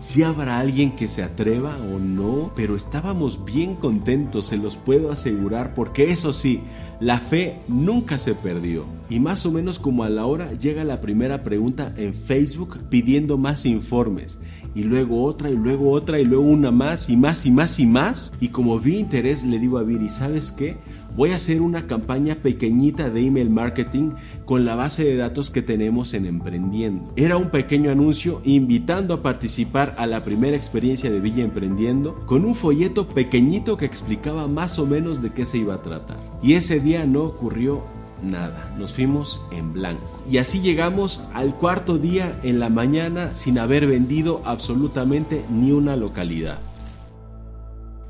Si 0.00 0.22
habrá 0.22 0.58
alguien 0.58 0.96
que 0.96 1.08
se 1.08 1.22
atreva 1.22 1.76
o 1.76 1.98
no, 1.98 2.52
pero 2.56 2.74
estábamos 2.74 3.44
bien 3.44 3.76
contentos, 3.76 4.46
se 4.46 4.56
los 4.56 4.76
puedo 4.76 5.12
asegurar, 5.12 5.74
porque 5.74 6.10
eso 6.10 6.32
sí, 6.32 6.62
la 7.00 7.18
fe 7.18 7.60
nunca 7.68 8.18
se 8.18 8.34
perdió. 8.34 8.86
Y 9.10 9.20
más 9.20 9.44
o 9.44 9.52
menos 9.52 9.78
como 9.78 10.02
a 10.02 10.08
la 10.08 10.24
hora 10.24 10.52
llega 10.54 10.84
la 10.84 11.02
primera 11.02 11.44
pregunta 11.44 11.92
en 11.98 12.14
Facebook 12.14 12.78
pidiendo 12.88 13.36
más 13.36 13.66
informes. 13.66 14.38
Y 14.74 14.84
luego 14.84 15.24
otra 15.24 15.50
y 15.50 15.56
luego 15.56 15.90
otra 15.90 16.20
y 16.20 16.24
luego 16.24 16.44
una 16.44 16.70
más 16.70 17.08
y 17.08 17.16
más 17.16 17.46
y 17.46 17.50
más 17.50 17.78
y 17.78 17.86
más. 17.86 18.32
Y 18.40 18.48
como 18.48 18.78
vi 18.78 18.98
interés 18.98 19.44
le 19.44 19.58
digo 19.58 19.78
a 19.78 19.82
Viri, 19.82 20.08
¿sabes 20.08 20.52
qué? 20.52 20.78
voy 21.16 21.30
a 21.30 21.36
hacer 21.36 21.60
una 21.60 21.86
campaña 21.86 22.36
pequeñita 22.36 23.10
de 23.10 23.26
email 23.26 23.50
marketing 23.50 24.12
con 24.44 24.64
la 24.64 24.74
base 24.74 25.04
de 25.04 25.16
datos 25.16 25.50
que 25.50 25.62
tenemos 25.62 26.14
en 26.14 26.26
Emprendiendo. 26.26 27.12
Era 27.16 27.36
un 27.36 27.50
pequeño 27.50 27.90
anuncio 27.90 28.40
invitando 28.44 29.14
a 29.14 29.22
participar 29.22 29.94
a 29.98 30.06
la 30.06 30.24
primera 30.24 30.56
experiencia 30.56 31.10
de 31.10 31.20
Villa 31.20 31.44
Emprendiendo 31.44 32.14
con 32.26 32.44
un 32.44 32.54
folleto 32.54 33.08
pequeñito 33.08 33.76
que 33.76 33.86
explicaba 33.86 34.46
más 34.46 34.78
o 34.78 34.86
menos 34.86 35.20
de 35.20 35.30
qué 35.32 35.44
se 35.44 35.58
iba 35.58 35.74
a 35.74 35.82
tratar. 35.82 36.18
Y 36.42 36.54
ese 36.54 36.80
día 36.80 37.04
no 37.06 37.24
ocurrió 37.24 37.82
nada, 38.22 38.74
nos 38.78 38.92
fuimos 38.94 39.40
en 39.50 39.72
blanco. 39.72 40.22
Y 40.30 40.38
así 40.38 40.60
llegamos 40.60 41.22
al 41.34 41.54
cuarto 41.54 41.98
día 41.98 42.38
en 42.42 42.60
la 42.60 42.68
mañana 42.68 43.34
sin 43.34 43.58
haber 43.58 43.86
vendido 43.86 44.42
absolutamente 44.44 45.44
ni 45.50 45.72
una 45.72 45.96
localidad 45.96 46.58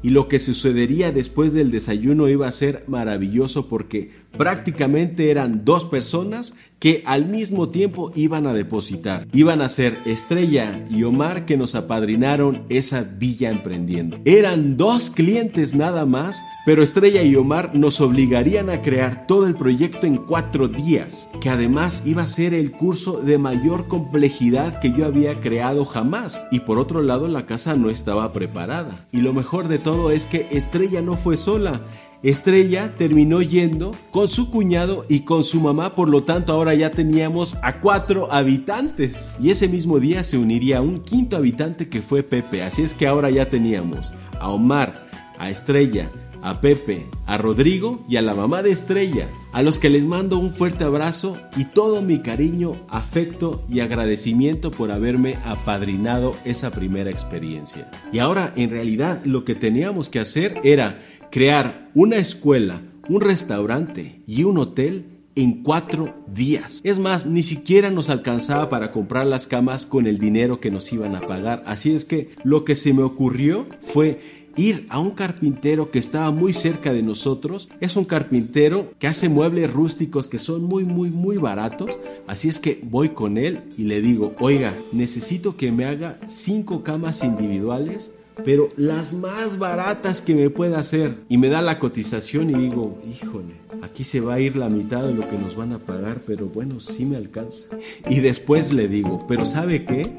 y 0.02 0.10
lo 0.10 0.28
que 0.28 0.38
sucedería 0.38 1.12
después 1.12 1.52
del 1.52 1.70
desayuno 1.70 2.28
iba 2.28 2.48
a 2.48 2.52
ser 2.52 2.84
maravilloso 2.86 3.68
porque 3.68 4.10
prácticamente 4.36 5.30
eran 5.30 5.64
dos 5.64 5.84
personas 5.84 6.54
que 6.80 7.02
al 7.06 7.26
mismo 7.26 7.68
tiempo 7.68 8.10
iban 8.16 8.46
a 8.46 8.54
depositar. 8.54 9.28
Iban 9.32 9.62
a 9.62 9.68
ser 9.68 9.98
Estrella 10.06 10.84
y 10.90 11.04
Omar 11.04 11.44
que 11.44 11.56
nos 11.56 11.74
apadrinaron 11.74 12.64
esa 12.68 13.02
villa 13.02 13.50
emprendiendo. 13.50 14.18
Eran 14.24 14.76
dos 14.76 15.10
clientes 15.10 15.74
nada 15.74 16.06
más, 16.06 16.42
pero 16.64 16.82
Estrella 16.82 17.22
y 17.22 17.36
Omar 17.36 17.74
nos 17.74 18.00
obligarían 18.00 18.70
a 18.70 18.80
crear 18.80 19.26
todo 19.26 19.46
el 19.46 19.54
proyecto 19.54 20.06
en 20.06 20.16
cuatro 20.16 20.68
días, 20.68 21.28
que 21.40 21.50
además 21.50 22.02
iba 22.06 22.22
a 22.22 22.26
ser 22.26 22.54
el 22.54 22.72
curso 22.72 23.20
de 23.20 23.38
mayor 23.38 23.86
complejidad 23.86 24.80
que 24.80 24.92
yo 24.92 25.04
había 25.04 25.40
creado 25.40 25.84
jamás. 25.84 26.42
Y 26.50 26.60
por 26.60 26.78
otro 26.78 27.02
lado 27.02 27.28
la 27.28 27.44
casa 27.44 27.76
no 27.76 27.90
estaba 27.90 28.32
preparada. 28.32 29.06
Y 29.12 29.18
lo 29.18 29.34
mejor 29.34 29.68
de 29.68 29.78
todo 29.78 30.10
es 30.10 30.24
que 30.24 30.46
Estrella 30.50 31.02
no 31.02 31.16
fue 31.16 31.36
sola. 31.36 31.82
Estrella 32.22 32.94
terminó 32.98 33.40
yendo 33.40 33.92
con 34.10 34.28
su 34.28 34.50
cuñado 34.50 35.04
y 35.08 35.20
con 35.20 35.42
su 35.42 35.58
mamá, 35.60 35.94
por 35.94 36.10
lo 36.10 36.24
tanto 36.24 36.52
ahora 36.52 36.74
ya 36.74 36.90
teníamos 36.90 37.56
a 37.62 37.80
cuatro 37.80 38.30
habitantes. 38.30 39.32
Y 39.40 39.50
ese 39.50 39.68
mismo 39.68 39.98
día 39.98 40.22
se 40.22 40.36
uniría 40.36 40.82
un 40.82 40.98
quinto 40.98 41.38
habitante 41.38 41.88
que 41.88 42.02
fue 42.02 42.22
Pepe, 42.22 42.62
así 42.62 42.82
es 42.82 42.92
que 42.92 43.06
ahora 43.06 43.30
ya 43.30 43.48
teníamos 43.48 44.12
a 44.38 44.50
Omar, 44.50 45.08
a 45.38 45.48
Estrella, 45.48 46.10
a 46.42 46.60
Pepe, 46.60 47.06
a 47.26 47.38
Rodrigo 47.38 48.04
y 48.08 48.16
a 48.16 48.22
la 48.22 48.34
mamá 48.34 48.62
de 48.62 48.70
Estrella, 48.70 49.28
a 49.52 49.62
los 49.62 49.78
que 49.78 49.90
les 49.90 50.04
mando 50.04 50.38
un 50.38 50.52
fuerte 50.52 50.84
abrazo 50.84 51.38
y 51.56 51.64
todo 51.64 52.02
mi 52.02 52.20
cariño, 52.20 52.72
afecto 52.88 53.62
y 53.68 53.80
agradecimiento 53.80 54.70
por 54.70 54.90
haberme 54.90 55.36
apadrinado 55.44 56.34
esa 56.44 56.70
primera 56.70 57.10
experiencia. 57.10 57.90
Y 58.12 58.18
ahora 58.18 58.52
en 58.56 58.70
realidad 58.70 59.20
lo 59.24 59.44
que 59.44 59.54
teníamos 59.54 60.08
que 60.08 60.20
hacer 60.20 60.60
era 60.62 60.98
crear 61.30 61.90
una 61.94 62.16
escuela, 62.16 62.82
un 63.08 63.20
restaurante 63.20 64.20
y 64.26 64.44
un 64.44 64.58
hotel 64.58 65.06
en 65.36 65.62
cuatro 65.62 66.14
días. 66.26 66.80
Es 66.84 66.98
más, 66.98 67.26
ni 67.26 67.42
siquiera 67.42 67.90
nos 67.90 68.10
alcanzaba 68.10 68.68
para 68.68 68.92
comprar 68.92 69.26
las 69.26 69.46
camas 69.46 69.86
con 69.86 70.06
el 70.06 70.18
dinero 70.18 70.60
que 70.60 70.70
nos 70.70 70.92
iban 70.92 71.14
a 71.14 71.20
pagar. 71.20 71.62
Así 71.66 71.94
es 71.94 72.04
que 72.04 72.30
lo 72.42 72.64
que 72.64 72.76
se 72.76 72.92
me 72.92 73.02
ocurrió 73.02 73.66
fue 73.80 74.20
ir 74.56 74.86
a 74.90 74.98
un 74.98 75.12
carpintero 75.12 75.90
que 75.90 76.00
estaba 76.00 76.32
muy 76.32 76.52
cerca 76.52 76.92
de 76.92 77.02
nosotros. 77.02 77.68
Es 77.80 77.96
un 77.96 78.04
carpintero 78.04 78.92
que 78.98 79.06
hace 79.06 79.28
muebles 79.28 79.72
rústicos 79.72 80.26
que 80.26 80.38
son 80.38 80.64
muy, 80.64 80.84
muy, 80.84 81.10
muy 81.10 81.36
baratos. 81.36 81.98
Así 82.26 82.48
es 82.48 82.58
que 82.58 82.80
voy 82.82 83.10
con 83.10 83.38
él 83.38 83.62
y 83.78 83.84
le 83.84 84.02
digo, 84.02 84.34
oiga, 84.40 84.74
necesito 84.92 85.56
que 85.56 85.70
me 85.70 85.84
haga 85.84 86.18
cinco 86.26 86.82
camas 86.82 87.22
individuales 87.22 88.12
pero 88.44 88.68
las 88.76 89.12
más 89.12 89.58
baratas 89.58 90.20
que 90.20 90.34
me 90.34 90.50
pueda 90.50 90.78
hacer. 90.78 91.16
Y 91.28 91.38
me 91.38 91.48
da 91.48 91.62
la 91.62 91.78
cotización 91.78 92.50
y 92.50 92.54
digo, 92.54 92.98
híjole, 93.08 93.54
aquí 93.82 94.04
se 94.04 94.20
va 94.20 94.34
a 94.34 94.40
ir 94.40 94.56
la 94.56 94.68
mitad 94.68 95.02
de 95.04 95.14
lo 95.14 95.28
que 95.28 95.38
nos 95.38 95.56
van 95.56 95.72
a 95.72 95.78
pagar, 95.78 96.22
pero 96.26 96.46
bueno, 96.46 96.80
sí 96.80 97.04
me 97.04 97.16
alcanza. 97.16 97.66
Y 98.08 98.20
después 98.20 98.72
le 98.72 98.88
digo, 98.88 99.26
pero 99.26 99.44
¿sabe 99.46 99.84
qué? 99.84 100.18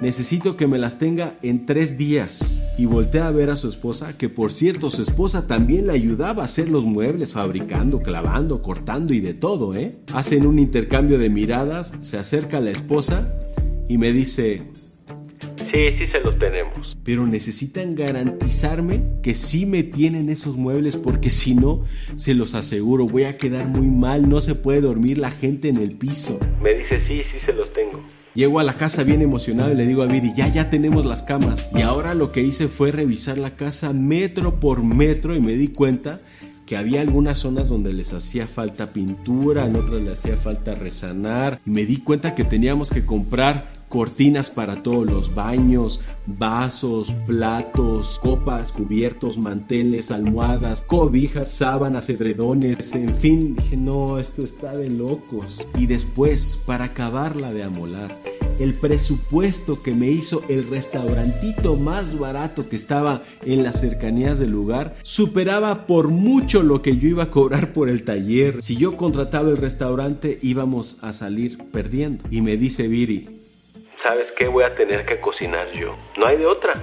Necesito 0.00 0.58
que 0.58 0.66
me 0.66 0.76
las 0.76 0.98
tenga 0.98 1.38
en 1.40 1.64
tres 1.64 1.96
días. 1.96 2.62
Y 2.76 2.84
volteé 2.84 3.22
a 3.22 3.30
ver 3.30 3.50
a 3.50 3.56
su 3.56 3.68
esposa, 3.68 4.18
que 4.18 4.28
por 4.28 4.52
cierto 4.52 4.90
su 4.90 5.00
esposa 5.00 5.46
también 5.46 5.86
le 5.86 5.94
ayudaba 5.94 6.42
a 6.42 6.44
hacer 6.44 6.68
los 6.68 6.84
muebles, 6.84 7.32
fabricando, 7.32 8.00
clavando, 8.00 8.60
cortando 8.60 9.14
y 9.14 9.20
de 9.20 9.32
todo, 9.32 9.74
¿eh? 9.74 9.96
Hacen 10.12 10.46
un 10.46 10.58
intercambio 10.58 11.18
de 11.18 11.30
miradas, 11.30 11.94
se 12.02 12.18
acerca 12.18 12.60
la 12.60 12.70
esposa 12.70 13.32
y 13.88 13.96
me 13.96 14.12
dice, 14.12 14.64
Sí, 15.74 15.90
sí 15.98 16.06
se 16.06 16.20
los 16.20 16.38
tenemos. 16.38 16.96
Pero 17.02 17.26
necesitan 17.26 17.96
garantizarme 17.96 19.02
que 19.24 19.34
sí 19.34 19.66
me 19.66 19.82
tienen 19.82 20.28
esos 20.28 20.56
muebles 20.56 20.96
porque 20.96 21.30
si 21.30 21.56
no, 21.56 21.82
se 22.14 22.32
los 22.32 22.54
aseguro, 22.54 23.06
voy 23.06 23.24
a 23.24 23.38
quedar 23.38 23.66
muy 23.66 23.88
mal, 23.88 24.28
no 24.28 24.40
se 24.40 24.54
puede 24.54 24.80
dormir 24.80 25.18
la 25.18 25.32
gente 25.32 25.68
en 25.68 25.78
el 25.78 25.96
piso. 25.96 26.38
Me 26.62 26.78
dice, 26.78 27.00
sí, 27.00 27.22
sí 27.24 27.40
se 27.44 27.52
los 27.52 27.72
tengo. 27.72 28.04
Llego 28.34 28.60
a 28.60 28.62
la 28.62 28.74
casa 28.74 29.02
bien 29.02 29.20
emocionado 29.20 29.72
y 29.72 29.74
le 29.74 29.84
digo 29.84 30.04
a 30.04 30.06
Viri, 30.06 30.32
ya, 30.32 30.46
ya 30.46 30.70
tenemos 30.70 31.04
las 31.04 31.24
camas. 31.24 31.68
Y 31.74 31.82
ahora 31.82 32.14
lo 32.14 32.30
que 32.30 32.42
hice 32.42 32.68
fue 32.68 32.92
revisar 32.92 33.36
la 33.36 33.56
casa 33.56 33.92
metro 33.92 34.54
por 34.54 34.84
metro 34.84 35.34
y 35.34 35.40
me 35.40 35.56
di 35.56 35.68
cuenta 35.68 36.20
que 36.66 36.76
había 36.76 37.00
algunas 37.00 37.38
zonas 37.38 37.68
donde 37.68 37.92
les 37.92 38.12
hacía 38.12 38.46
falta 38.46 38.92
pintura, 38.92 39.66
en 39.66 39.76
otras 39.76 40.00
les 40.00 40.12
hacía 40.12 40.36
falta 40.36 40.74
resanar. 40.74 41.58
Me 41.64 41.84
di 41.84 41.98
cuenta 41.98 42.34
que 42.34 42.44
teníamos 42.44 42.90
que 42.90 43.04
comprar 43.04 43.72
cortinas 43.88 44.50
para 44.50 44.82
todos 44.82 45.08
los 45.08 45.34
baños, 45.34 46.00
vasos, 46.26 47.12
platos, 47.26 48.18
copas, 48.18 48.72
cubiertos, 48.72 49.38
manteles, 49.38 50.10
almohadas, 50.10 50.82
cobijas, 50.82 51.48
sábanas, 51.48 52.10
edredones, 52.10 52.94
en 52.94 53.14
fin, 53.14 53.54
dije, 53.54 53.76
no, 53.76 54.18
esto 54.18 54.42
está 54.42 54.72
de 54.72 54.90
locos. 54.90 55.64
Y 55.78 55.86
después, 55.86 56.60
para 56.66 56.86
acabarla 56.86 57.52
de 57.52 57.62
amolar, 57.62 58.20
el 58.58 58.74
presupuesto 58.74 59.82
que 59.82 59.92
me 59.92 60.08
hizo 60.08 60.42
el 60.48 60.68
restaurantito 60.68 61.76
más 61.76 62.18
barato 62.18 62.68
que 62.68 62.76
estaba 62.76 63.22
en 63.44 63.62
las 63.62 63.80
cercanías 63.80 64.38
del 64.38 64.50
lugar 64.50 64.94
superaba 65.02 65.86
por 65.86 66.08
mucho 66.08 66.62
lo 66.62 66.82
que 66.82 66.96
yo 66.96 67.08
iba 67.08 67.24
a 67.24 67.30
cobrar 67.30 67.72
por 67.72 67.88
el 67.88 68.04
taller. 68.04 68.62
Si 68.62 68.76
yo 68.76 68.96
contrataba 68.96 69.50
el 69.50 69.56
restaurante 69.56 70.38
íbamos 70.42 71.02
a 71.02 71.12
salir 71.12 71.58
perdiendo. 71.72 72.24
Y 72.30 72.40
me 72.40 72.56
dice 72.56 72.88
Viri, 72.88 73.40
¿sabes 74.02 74.32
qué? 74.36 74.48
Voy 74.48 74.64
a 74.64 74.74
tener 74.74 75.06
que 75.06 75.20
cocinar 75.20 75.72
yo. 75.72 75.96
No 76.16 76.26
hay 76.26 76.36
de 76.36 76.46
otra. 76.46 76.74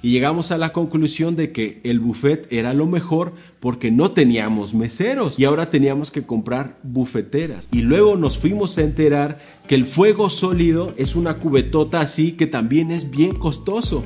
Y 0.00 0.12
llegamos 0.12 0.52
a 0.52 0.58
la 0.58 0.72
conclusión 0.72 1.34
de 1.34 1.50
que 1.50 1.80
el 1.82 1.98
buffet 1.98 2.46
era 2.50 2.72
lo 2.72 2.86
mejor 2.86 3.32
porque 3.58 3.90
no 3.90 4.12
teníamos 4.12 4.72
meseros 4.72 5.38
y 5.38 5.44
ahora 5.44 5.70
teníamos 5.70 6.10
que 6.10 6.24
comprar 6.24 6.78
bufeteras. 6.84 7.68
Y 7.72 7.82
luego 7.82 8.16
nos 8.16 8.38
fuimos 8.38 8.78
a 8.78 8.82
enterar 8.82 9.40
que 9.66 9.74
el 9.74 9.84
fuego 9.84 10.30
sólido 10.30 10.94
es 10.96 11.16
una 11.16 11.38
cubetota 11.38 12.00
así 12.00 12.32
que 12.32 12.46
también 12.46 12.92
es 12.92 13.10
bien 13.10 13.34
costoso. 13.34 14.04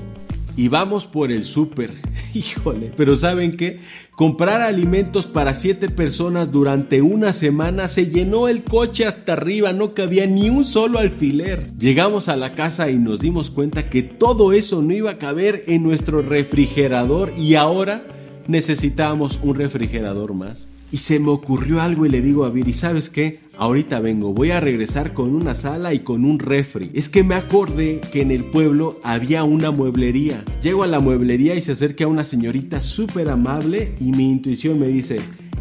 Y 0.57 0.69
vamos 0.69 1.07
por 1.07 1.33
el 1.33 1.45
súper. 1.45 1.95
Híjole, 2.35 2.93
pero 2.97 3.17
¿saben 3.17 3.57
qué? 3.57 3.81
Comprar 4.11 4.61
alimentos 4.61 5.27
para 5.27 5.55
siete 5.55 5.89
personas 5.89 6.53
durante 6.53 7.03
una 7.03 7.33
semana 7.33 7.89
se 7.89 8.07
llenó 8.07 8.49
el 8.49 8.63
coche 8.63 9.07
hasta 9.07 9.33
arriba, 9.33 9.73
no 9.73 9.95
cabía 9.95 10.27
ni 10.27 10.51
un 10.51 10.65
solo 10.65 10.99
alfiler. 10.99 11.73
Llegamos 11.79 12.29
a 12.29 12.37
la 12.37 12.55
casa 12.55 12.91
y 12.91 12.99
nos 12.99 13.21
dimos 13.21 13.51
cuenta 13.51 13.89
que 13.89 14.03
todo 14.03 14.53
eso 14.53 14.83
no 14.83 14.93
iba 14.93 15.13
a 15.13 15.19
caber 15.19 15.63
en 15.67 15.83
nuestro 15.83 16.23
refrigerador 16.23 17.33
y 17.37 17.55
ahora 17.55 18.05
necesitábamos 18.47 19.41
un 19.43 19.55
refrigerador 19.55 20.35
más. 20.35 20.69
Y 20.93 20.99
se 20.99 21.19
me 21.19 21.31
ocurrió 21.31 21.81
algo 21.81 22.05
y 22.05 22.11
le 22.11 22.21
digo 22.21 22.45
a 22.45 22.51
Viri, 22.51 22.75
¿sabes 22.75 23.09
qué? 23.09 23.39
Ahorita 23.57 24.01
vengo, 24.01 24.35
voy 24.35 24.51
a 24.51 24.61
regresar 24.61 25.15
con 25.15 25.35
una 25.35 25.55
sala 25.55 25.95
y 25.95 26.01
con 26.01 26.27
un 26.27 26.39
refri. 26.39 26.91
Es 26.93 27.09
que 27.09 27.25
me 27.25 27.35
acordé 27.35 28.03
que 28.13 28.21
en 28.21 28.31
el 28.31 28.45
pueblo 28.45 29.01
había 29.03 29.43
una 29.43 29.71
mueblería. 29.71 30.45
Llego 30.61 30.83
a 30.83 30.87
la 30.87 31.01
mueblería 31.01 31.55
y 31.55 31.63
se 31.63 31.73
acerca 31.73 32.07
una 32.07 32.27
señorita 32.27 32.83
súper 32.83 33.31
amable 33.31 33.95
y 34.01 34.13
mi 34.13 34.31
intuición 34.31 34.79
me 34.79 34.89
dice, 34.89 35.19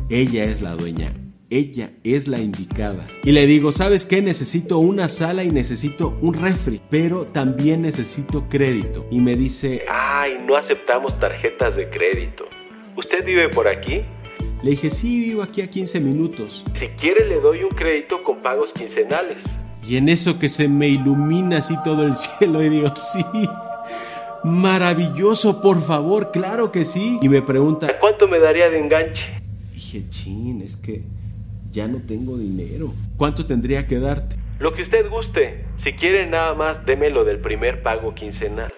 ella 0.10 0.44
es 0.44 0.62
la 0.62 0.76
dueña. 0.76 1.14
Ella 1.50 1.92
es 2.04 2.28
la 2.28 2.40
indicada. 2.40 3.08
Y 3.24 3.32
le 3.32 3.48
digo, 3.48 3.72
¿sabes 3.72 4.06
qué? 4.06 4.22
Necesito 4.22 4.80
una 4.80 5.08
sala 5.08 5.46
y 5.46 5.50
necesito 5.50 6.18
un 6.22 6.34
refri, 6.34 6.82
pero 6.90 7.24
también 7.24 7.84
necesito 7.84 8.50
crédito. 8.50 9.06
Y 9.10 9.22
me 9.22 9.38
dice, 9.38 9.84
ay, 9.90 10.34
no 10.46 10.58
aceptamos 10.58 11.18
tarjetas 11.22 11.78
de 11.78 11.90
crédito. 11.90 12.46
¿Usted 12.98 13.26
vive 13.26 13.48
por 13.48 13.70
aquí? 13.70 14.02
Le 14.64 14.72
dije, 14.72 14.92
sí, 14.92 15.20
vivo 15.20 15.42
aquí 15.42 15.62
a 15.62 15.68
15 15.68 16.00
minutos. 16.00 16.64
Si 16.80 16.88
quiere 16.90 17.28
le 17.28 17.40
doy 17.40 17.64
un 17.64 17.72
crédito 17.72 18.22
con 18.24 18.38
pagos 18.40 18.72
quincenales. 18.74 19.38
Y 19.88 19.98
en 19.98 20.08
eso 20.08 20.38
que 20.38 20.50
se 20.50 20.68
me 20.68 20.88
ilumina 20.88 21.58
así 21.58 21.76
todo 21.84 22.06
el 22.06 22.16
cielo 22.40 22.62
y 22.64 22.70
digo, 22.70 22.94
sí, 22.96 23.26
maravilloso, 24.44 25.62
por 25.62 25.82
favor, 25.82 26.32
claro 26.32 26.72
que 26.72 26.86
sí. 26.86 27.18
Y 27.24 27.30
me 27.30 27.42
pregunta, 27.42 27.98
¿cuánto 28.00 28.28
me 28.28 28.38
daría 28.38 28.70
de 28.70 28.80
enganche? 28.80 29.22
Dije, 29.74 30.08
chin, 30.10 30.62
es 30.62 30.78
que 30.78 31.02
ya 31.72 31.88
no 31.88 32.00
tengo 32.00 32.38
dinero. 32.38 32.94
¿Cuánto 33.18 33.48
tendría 33.48 33.88
que 33.88 34.00
darte? 34.00 34.36
Lo 34.60 34.74
que 34.76 34.84
usted 34.84 35.10
guste. 35.10 35.66
Si 35.84 35.94
quiere 35.94 36.28
nada 36.28 36.54
más, 36.54 36.86
démelo 36.86 37.26
del 37.26 37.40
primer 37.40 37.82
pago 37.82 38.14
quincenal. 38.14 38.72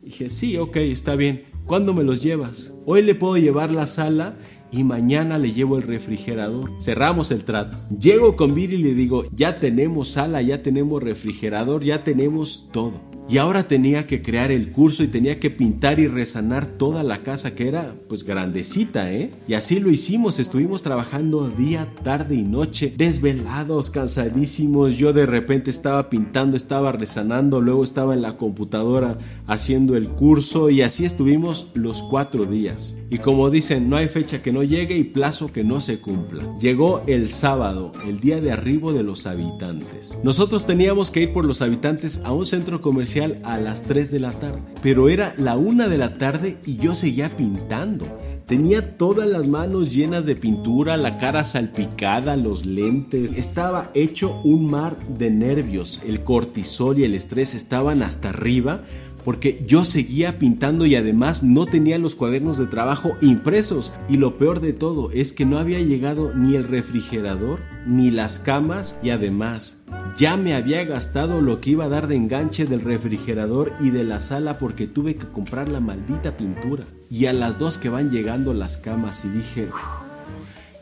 Dije, 0.00 0.30
sí, 0.30 0.56
ok, 0.56 0.76
está 0.76 1.14
bien. 1.14 1.44
¿Cuándo 1.66 1.92
me 1.92 2.04
los 2.04 2.22
llevas? 2.22 2.72
Hoy 2.86 3.02
le 3.02 3.14
puedo 3.14 3.36
llevar 3.36 3.70
la 3.72 3.86
sala 3.86 4.36
y 4.70 4.84
mañana 4.84 5.38
le 5.38 5.52
llevo 5.52 5.76
el 5.76 5.82
refrigerador. 5.82 6.70
Cerramos 6.80 7.30
el 7.30 7.44
trato. 7.44 7.78
Llego 7.98 8.36
con 8.36 8.54
Viri 8.54 8.76
y 8.76 8.82
le 8.82 8.94
digo, 8.94 9.24
ya 9.32 9.58
tenemos 9.58 10.08
sala, 10.08 10.42
ya 10.42 10.62
tenemos 10.62 11.02
refrigerador, 11.02 11.84
ya 11.84 12.04
tenemos 12.04 12.68
todo. 12.72 13.15
Y 13.28 13.38
ahora 13.38 13.66
tenía 13.66 14.04
que 14.04 14.22
crear 14.22 14.52
el 14.52 14.70
curso 14.70 15.02
y 15.02 15.08
tenía 15.08 15.40
que 15.40 15.50
pintar 15.50 15.98
y 15.98 16.06
resanar 16.06 16.66
toda 16.66 17.02
la 17.02 17.24
casa 17.24 17.56
que 17.56 17.66
era 17.66 17.96
pues 18.08 18.22
grandecita, 18.22 19.12
¿eh? 19.12 19.32
Y 19.48 19.54
así 19.54 19.80
lo 19.80 19.90
hicimos, 19.90 20.38
estuvimos 20.38 20.82
trabajando 20.82 21.48
día, 21.48 21.88
tarde 22.04 22.36
y 22.36 22.42
noche, 22.42 22.94
desvelados, 22.96 23.90
cansadísimos. 23.90 24.96
Yo 24.96 25.12
de 25.12 25.26
repente 25.26 25.70
estaba 25.70 26.08
pintando, 26.08 26.56
estaba 26.56 26.92
resanando, 26.92 27.60
luego 27.60 27.82
estaba 27.82 28.14
en 28.14 28.22
la 28.22 28.36
computadora 28.36 29.18
haciendo 29.48 29.96
el 29.96 30.06
curso 30.06 30.70
y 30.70 30.82
así 30.82 31.04
estuvimos 31.04 31.72
los 31.74 32.04
cuatro 32.04 32.44
días. 32.44 32.96
Y 33.10 33.18
como 33.18 33.50
dicen, 33.50 33.90
no 33.90 33.96
hay 33.96 34.06
fecha 34.06 34.40
que 34.40 34.52
no 34.52 34.62
llegue 34.62 34.96
y 34.96 35.02
plazo 35.02 35.52
que 35.52 35.64
no 35.64 35.80
se 35.80 35.98
cumpla. 35.98 36.44
Llegó 36.60 37.02
el 37.08 37.28
sábado, 37.30 37.90
el 38.06 38.20
día 38.20 38.40
de 38.40 38.52
arribo 38.52 38.92
de 38.92 39.02
los 39.02 39.26
habitantes. 39.26 40.16
Nosotros 40.22 40.64
teníamos 40.64 41.10
que 41.10 41.22
ir 41.22 41.32
por 41.32 41.44
los 41.44 41.60
habitantes 41.60 42.20
a 42.22 42.32
un 42.32 42.46
centro 42.46 42.80
comercial 42.80 43.15
a 43.22 43.58
las 43.58 43.82
3 43.82 44.10
de 44.10 44.20
la 44.20 44.30
tarde, 44.30 44.60
pero 44.82 45.08
era 45.08 45.34
la 45.38 45.56
1 45.56 45.88
de 45.88 45.98
la 45.98 46.14
tarde 46.18 46.58
y 46.66 46.76
yo 46.76 46.94
seguía 46.94 47.30
pintando. 47.30 48.06
Tenía 48.46 48.96
todas 48.96 49.28
las 49.28 49.48
manos 49.48 49.92
llenas 49.92 50.24
de 50.24 50.36
pintura, 50.36 50.96
la 50.96 51.18
cara 51.18 51.44
salpicada, 51.44 52.36
los 52.36 52.64
lentes. 52.64 53.32
Estaba 53.36 53.90
hecho 53.94 54.40
un 54.44 54.70
mar 54.70 54.96
de 55.18 55.30
nervios. 55.30 56.00
El 56.06 56.20
cortisol 56.22 56.98
y 56.98 57.04
el 57.04 57.14
estrés 57.14 57.54
estaban 57.54 58.02
hasta 58.02 58.28
arriba 58.28 58.82
porque 59.26 59.60
yo 59.66 59.84
seguía 59.84 60.38
pintando 60.38 60.86
y 60.86 60.94
además 60.94 61.42
no 61.42 61.66
tenía 61.66 61.98
los 61.98 62.14
cuadernos 62.14 62.58
de 62.58 62.66
trabajo 62.66 63.16
impresos. 63.20 63.92
Y 64.08 64.18
lo 64.18 64.36
peor 64.36 64.60
de 64.60 64.72
todo 64.72 65.10
es 65.10 65.32
que 65.32 65.44
no 65.44 65.58
había 65.58 65.80
llegado 65.80 66.32
ni 66.32 66.54
el 66.54 66.62
refrigerador 66.62 67.58
ni 67.84 68.12
las 68.12 68.38
camas 68.38 69.00
y 69.02 69.10
además 69.10 69.82
ya 70.16 70.36
me 70.36 70.54
había 70.54 70.84
gastado 70.84 71.40
lo 71.40 71.60
que 71.60 71.70
iba 71.70 71.86
a 71.86 71.88
dar 71.88 72.06
de 72.06 72.14
enganche 72.14 72.66
del 72.66 72.82
refrigerador 72.82 73.72
y 73.80 73.90
de 73.90 74.04
la 74.04 74.20
sala 74.20 74.58
porque 74.58 74.86
tuve 74.86 75.16
que 75.16 75.26
comprar 75.26 75.68
la 75.68 75.80
maldita 75.80 76.36
pintura. 76.36 76.84
Y 77.10 77.26
a 77.26 77.32
las 77.32 77.58
dos 77.58 77.78
que 77.78 77.88
van 77.88 78.10
llegando 78.10 78.54
las 78.54 78.78
camas 78.78 79.24
y 79.24 79.28
dije, 79.30 79.66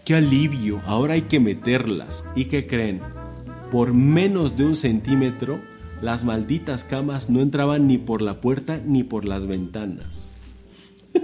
qué 0.04 0.16
alivio, 0.16 0.82
ahora 0.84 1.14
hay 1.14 1.22
que 1.22 1.40
meterlas. 1.40 2.26
¿Y 2.36 2.44
qué 2.44 2.66
creen? 2.66 3.00
Por 3.70 3.94
menos 3.94 4.54
de 4.54 4.66
un 4.66 4.76
centímetro 4.76 5.60
las 6.04 6.22
malditas 6.22 6.84
camas 6.84 7.30
no 7.30 7.40
entraban 7.40 7.88
ni 7.88 7.96
por 7.96 8.20
la 8.20 8.42
puerta 8.42 8.78
ni 8.86 9.04
por 9.04 9.24
las 9.24 9.46
ventanas. 9.46 10.30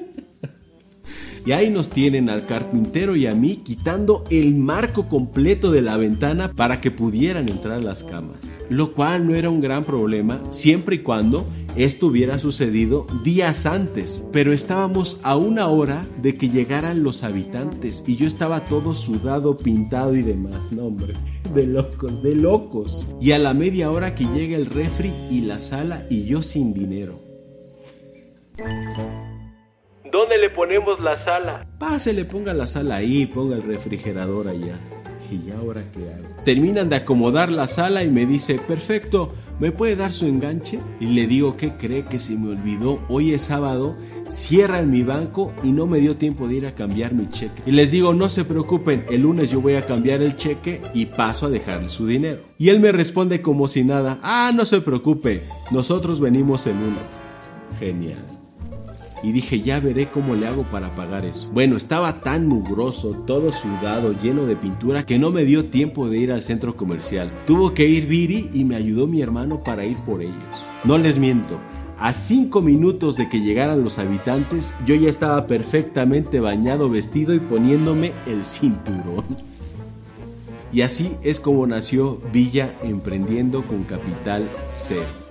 Y 1.47 1.53
ahí 1.53 1.71
nos 1.71 1.89
tienen 1.89 2.29
al 2.29 2.45
carpintero 2.45 3.17
y 3.17 3.27
a 3.27 3.35
mí 3.35 3.57
quitando 3.57 4.25
el 4.31 4.55
marco 4.55 5.09
completo 5.09 5.71
de 5.71 5.81
la 5.81 5.97
ventana 5.97 6.53
para 6.53 6.83
que 6.83 6.91
pudieran 6.91 7.49
entrar 7.49 7.83
las 7.83 8.05
camas. 8.05 8.50
Lo 8.71 8.93
cual 8.93 9.27
no 9.27 9.35
era 9.35 9.51
un 9.51 9.61
gran 9.61 9.83
problema 9.83 10.41
siempre 10.51 10.97
y 10.97 10.99
cuando 11.01 11.45
esto 11.77 12.07
hubiera 12.07 12.39
sucedido 12.39 13.05
días 13.25 13.67
antes. 13.67 14.25
Pero 14.33 14.53
estábamos 14.53 15.21
a 15.25 15.37
una 15.37 15.67
hora 15.67 16.07
de 16.23 16.35
que 16.35 16.49
llegaran 16.49 17.03
los 17.03 17.25
habitantes 17.25 18.05
y 18.07 18.17
yo 18.17 18.29
estaba 18.29 18.65
todo 18.65 18.95
sudado, 18.95 19.57
pintado 19.57 20.15
y 20.15 20.23
demás. 20.23 20.73
No, 20.73 20.87
hombre, 20.87 21.15
de 21.53 21.67
locos, 21.67 22.23
de 22.23 22.37
locos. 22.37 23.09
Y 23.21 23.33
a 23.33 23.41
la 23.41 23.55
media 23.55 23.91
hora 23.91 24.15
que 24.15 24.25
llega 24.25 24.57
el 24.57 24.67
refri 24.67 25.13
y 25.31 25.41
la 25.41 25.59
sala 25.59 26.07
y 26.09 26.27
yo 26.27 26.43
sin 26.43 26.73
dinero. 26.73 27.19
¿Dónde 30.13 30.39
le 30.39 30.51
ponemos 30.51 31.01
la 31.01 31.17
sala? 31.25 31.67
Pásele, 31.79 32.25
ponga 32.25 32.55
la 32.55 32.67
sala 32.67 32.97
ahí, 32.97 33.27
ponga 33.27 33.57
el 33.57 33.63
refrigerador 33.63 34.47
allá. 34.47 34.77
¿Y 35.31 35.51
ahora 35.53 35.85
qué 35.93 36.13
hago? 36.13 36.29
Terminan 36.45 36.89
de 36.89 36.97
acomodar 36.97 37.53
la 37.53 37.69
sala 37.69 38.03
y 38.05 38.11
me 38.11 38.27
dice, 38.27 38.59
perfecto, 38.59 39.33
¿me 39.61 39.71
puede 39.71 39.97
dar 39.97 40.13
su 40.13 40.27
enganche? 40.27 40.81
Y 40.99 41.07
le 41.07 41.27
digo, 41.27 41.57
¿qué 41.57 41.71
cree 41.71 42.05
que 42.05 42.19
se 42.19 42.37
me 42.37 42.51
olvidó? 42.51 42.99
Hoy 43.09 43.33
es 43.33 43.43
sábado, 43.43 43.97
cierran 44.31 44.91
mi 44.91 45.03
banco 45.03 45.53
y 45.63 45.73
no 45.73 45.87
me 45.87 46.01
dio 46.01 46.17
tiempo 46.17 46.49
de 46.49 46.57
ir 46.57 46.67
a 46.67 46.75
cambiar 46.75 47.15
mi 47.15 47.29
cheque. 47.29 47.63
Y 47.67 47.73
les 47.73 47.91
digo, 47.91 48.13
no 48.15 48.29
se 48.29 48.45
preocupen, 48.45 49.05
el 49.09 49.23
lunes 49.23 49.51
yo 49.51 49.61
voy 49.61 49.75
a 49.75 49.87
cambiar 49.87 50.23
el 50.23 50.37
cheque 50.37 50.81
y 50.95 51.07
paso 51.07 51.47
a 51.47 51.51
dejarle 51.51 51.89
su 51.89 52.07
dinero. 52.07 52.43
Y 52.59 52.71
él 52.71 52.81
me 52.81 52.93
responde 52.93 53.41
como 53.41 53.69
si 53.69 53.85
nada, 53.85 54.19
ah, 54.23 54.51
no 54.55 54.65
se 54.65 54.81
preocupe, 54.81 55.45
nosotros 55.71 56.21
venimos 56.21 56.67
el 56.67 56.75
lunes. 56.75 57.23
Genial 57.79 58.40
y 59.23 59.33
dije 59.33 59.61
ya 59.61 59.81
veré 59.81 60.07
cómo 60.07 60.35
le 60.35 60.47
hago 60.47 60.65
para 60.65 60.91
pagar 60.91 61.25
eso. 61.25 61.49
Bueno, 61.53 61.77
estaba 61.77 62.21
tan 62.21 62.47
mugroso, 62.47 63.11
todo 63.27 63.53
sudado, 63.53 64.15
lleno 64.21 64.47
de 64.47 64.57
pintura, 64.57 65.07
que 65.07 65.19
no 65.19 65.31
me 65.31 65.45
dio 65.45 65.67
tiempo 65.67 66.09
de 66.09 66.19
ir 66.19 66.33
al 66.33 66.43
centro 66.43 66.77
comercial. 66.77 67.33
Tuvo 67.47 67.75
que 67.75 67.87
ir 67.87 68.07
Viri 68.07 68.51
y 68.53 68.65
me 68.65 68.77
ayudó 68.77 69.07
mi 69.07 69.21
hermano 69.21 69.63
para 69.63 69.85
ir 69.85 69.99
por 69.99 70.23
ellos. 70.23 70.35
No 70.85 70.99
les 70.99 71.19
miento, 71.19 71.59
a 72.01 72.15
cinco 72.15 72.63
minutos 72.63 73.17
de 73.17 73.29
que 73.29 73.41
llegaran 73.41 73.85
los 73.85 73.99
habitantes, 73.99 74.73
yo 74.87 74.95
ya 74.95 75.11
estaba 75.11 75.47
perfectamente 75.47 76.41
bañado, 76.41 76.89
vestido 76.89 77.35
y 77.35 77.41
poniéndome 77.41 78.13
el 78.27 78.47
cinturón. 78.47 79.25
Y 80.73 80.81
así 80.81 81.17
es 81.23 81.41
como 81.41 81.67
nació 81.67 82.21
Villa 82.33 82.75
Emprendiendo 82.83 83.63
con 83.65 83.85
Capital 83.85 84.49
Cero. 84.71 85.30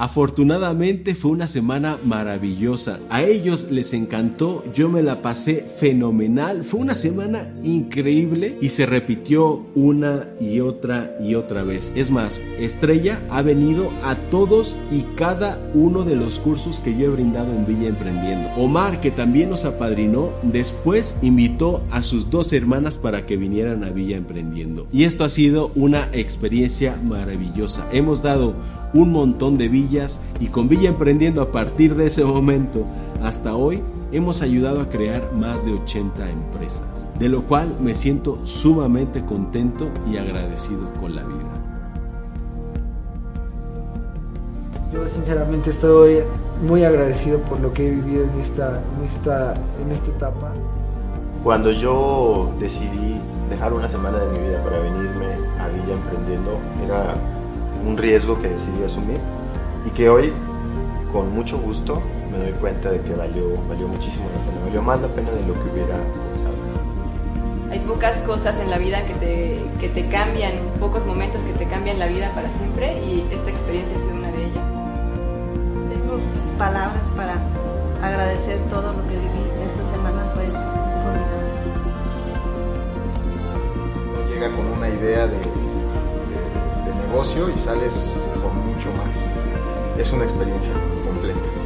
Afortunadamente 0.00 1.14
fue 1.14 1.32
una 1.32 1.46
semana 1.46 1.98
maravillosa. 2.02 3.00
A 3.10 3.22
ellos 3.22 3.70
les 3.70 3.92
encantó, 3.92 4.64
yo 4.72 4.88
me 4.88 5.02
la 5.02 5.20
pasé 5.20 5.66
fenomenal. 5.78 6.64
Fue 6.64 6.80
una 6.80 6.94
semana 6.94 7.52
increíble 7.62 8.56
y 8.62 8.70
se 8.70 8.86
repitió 8.86 9.66
una 9.74 10.24
y 10.40 10.60
otra 10.60 11.12
y 11.22 11.34
otra 11.34 11.64
vez. 11.64 11.92
Es 11.94 12.10
más, 12.10 12.40
Estrella 12.58 13.20
ha 13.28 13.42
venido 13.42 13.90
a 14.02 14.16
todos 14.30 14.74
y 14.90 15.02
cada 15.16 15.60
uno 15.74 16.02
de 16.02 16.16
los 16.16 16.38
cursos 16.38 16.78
que 16.78 16.96
yo 16.96 17.04
he 17.04 17.10
brindado 17.10 17.52
en 17.52 17.66
Villa 17.66 17.88
Emprendiendo. 17.88 18.48
Omar, 18.56 19.02
que 19.02 19.10
también 19.10 19.50
nos 19.50 19.66
apadrinó, 19.66 20.30
después 20.42 21.14
invitó 21.20 21.82
a 21.90 22.02
sus 22.02 22.30
dos 22.30 22.54
hermanas 22.54 22.96
para 22.96 23.26
que 23.26 23.36
vinieran 23.36 23.84
a 23.84 23.90
Villa 23.90 24.16
Emprendiendo. 24.16 24.86
Y 24.94 25.04
esto 25.04 25.24
ha 25.24 25.28
sido 25.28 25.72
una 25.74 26.08
experiencia 26.14 26.96
maravillosa. 27.04 27.86
Hemos 27.92 28.22
dado 28.22 28.54
un 28.92 29.12
montón 29.12 29.56
de 29.56 29.68
villas 29.68 30.20
y 30.40 30.46
con 30.46 30.68
Villa 30.68 30.88
Emprendiendo 30.88 31.42
a 31.42 31.52
partir 31.52 31.94
de 31.94 32.06
ese 32.06 32.24
momento 32.24 32.84
hasta 33.22 33.54
hoy 33.54 33.82
hemos 34.12 34.42
ayudado 34.42 34.80
a 34.80 34.88
crear 34.88 35.32
más 35.32 35.64
de 35.64 35.72
80 35.72 36.30
empresas, 36.30 37.06
de 37.18 37.28
lo 37.28 37.44
cual 37.46 37.76
me 37.80 37.94
siento 37.94 38.38
sumamente 38.44 39.24
contento 39.24 39.88
y 40.10 40.16
agradecido 40.16 40.92
con 41.00 41.14
la 41.14 41.22
vida. 41.22 41.60
Yo 44.92 45.06
sinceramente 45.06 45.70
estoy 45.70 46.18
muy 46.66 46.82
agradecido 46.82 47.38
por 47.40 47.60
lo 47.60 47.72
que 47.72 47.86
he 47.86 47.90
vivido 47.90 48.24
en 48.24 48.40
esta, 48.40 48.80
en 48.98 49.04
esta, 49.04 49.54
en 49.54 49.92
esta 49.92 50.10
etapa. 50.10 50.50
Cuando 51.44 51.70
yo 51.70 52.52
decidí 52.58 53.20
dejar 53.48 53.72
una 53.72 53.88
semana 53.88 54.18
de 54.18 54.38
mi 54.38 54.48
vida 54.48 54.62
para 54.64 54.80
venirme 54.80 55.26
a 55.58 55.68
Villa 55.68 55.94
emprendiendo, 55.94 56.58
era 56.84 57.14
un 57.86 57.96
riesgo 57.96 58.40
que 58.40 58.48
decidí 58.48 58.84
asumir 58.84 59.18
y 59.86 59.90
que 59.90 60.08
hoy, 60.08 60.32
con 61.12 61.32
mucho 61.34 61.58
gusto, 61.58 62.00
me 62.30 62.38
doy 62.38 62.52
cuenta 62.52 62.90
de 62.90 63.00
que 63.00 63.14
valió, 63.14 63.56
valió 63.68 63.88
muchísimo 63.88 64.26
la 64.34 64.40
pena, 64.50 64.64
valió 64.64 64.82
más 64.82 65.00
la 65.00 65.08
pena 65.08 65.30
de 65.30 65.40
lo 65.46 65.54
que 65.54 65.70
hubiera 65.72 65.96
pensado. 66.28 66.54
Hay 67.70 67.80
pocas 67.80 68.18
cosas 68.22 68.58
en 68.58 68.70
la 68.70 68.78
vida 68.78 69.04
que 69.06 69.14
te, 69.14 69.60
que 69.80 69.88
te 69.88 70.08
cambian, 70.08 70.52
pocos 70.78 71.06
momentos 71.06 71.40
que 71.42 71.52
te 71.52 71.66
cambian 71.66 71.98
la 71.98 72.08
vida 72.08 72.32
para 72.34 72.50
siempre 72.58 73.00
y 73.04 73.26
esta 73.32 73.50
experiencia 73.50 73.96
ha 73.96 74.00
sido 74.00 74.14
una 74.14 74.30
de 74.32 74.44
ellas. 74.46 74.64
Tengo 75.90 76.18
palabras 76.58 77.08
para 77.16 77.36
agradecer 78.02 78.58
todo 78.70 78.92
lo 78.92 79.02
que 79.06 79.14
viví 79.14 79.50
esta 79.64 79.84
semana, 79.92 80.24
fue 80.34 80.46
formidable. 80.46 81.50
Llega 84.34 84.48
con 84.56 84.66
una 84.66 84.88
idea 84.88 85.26
de, 85.26 85.36
de, 85.36 85.38
de 85.38 85.59
negocio 87.10 87.48
y 87.48 87.58
sales 87.58 88.20
con 88.40 88.56
mucho 88.68 88.92
más. 88.92 89.26
Es 89.98 90.12
una 90.12 90.24
experiencia 90.24 90.72
completa. 91.04 91.59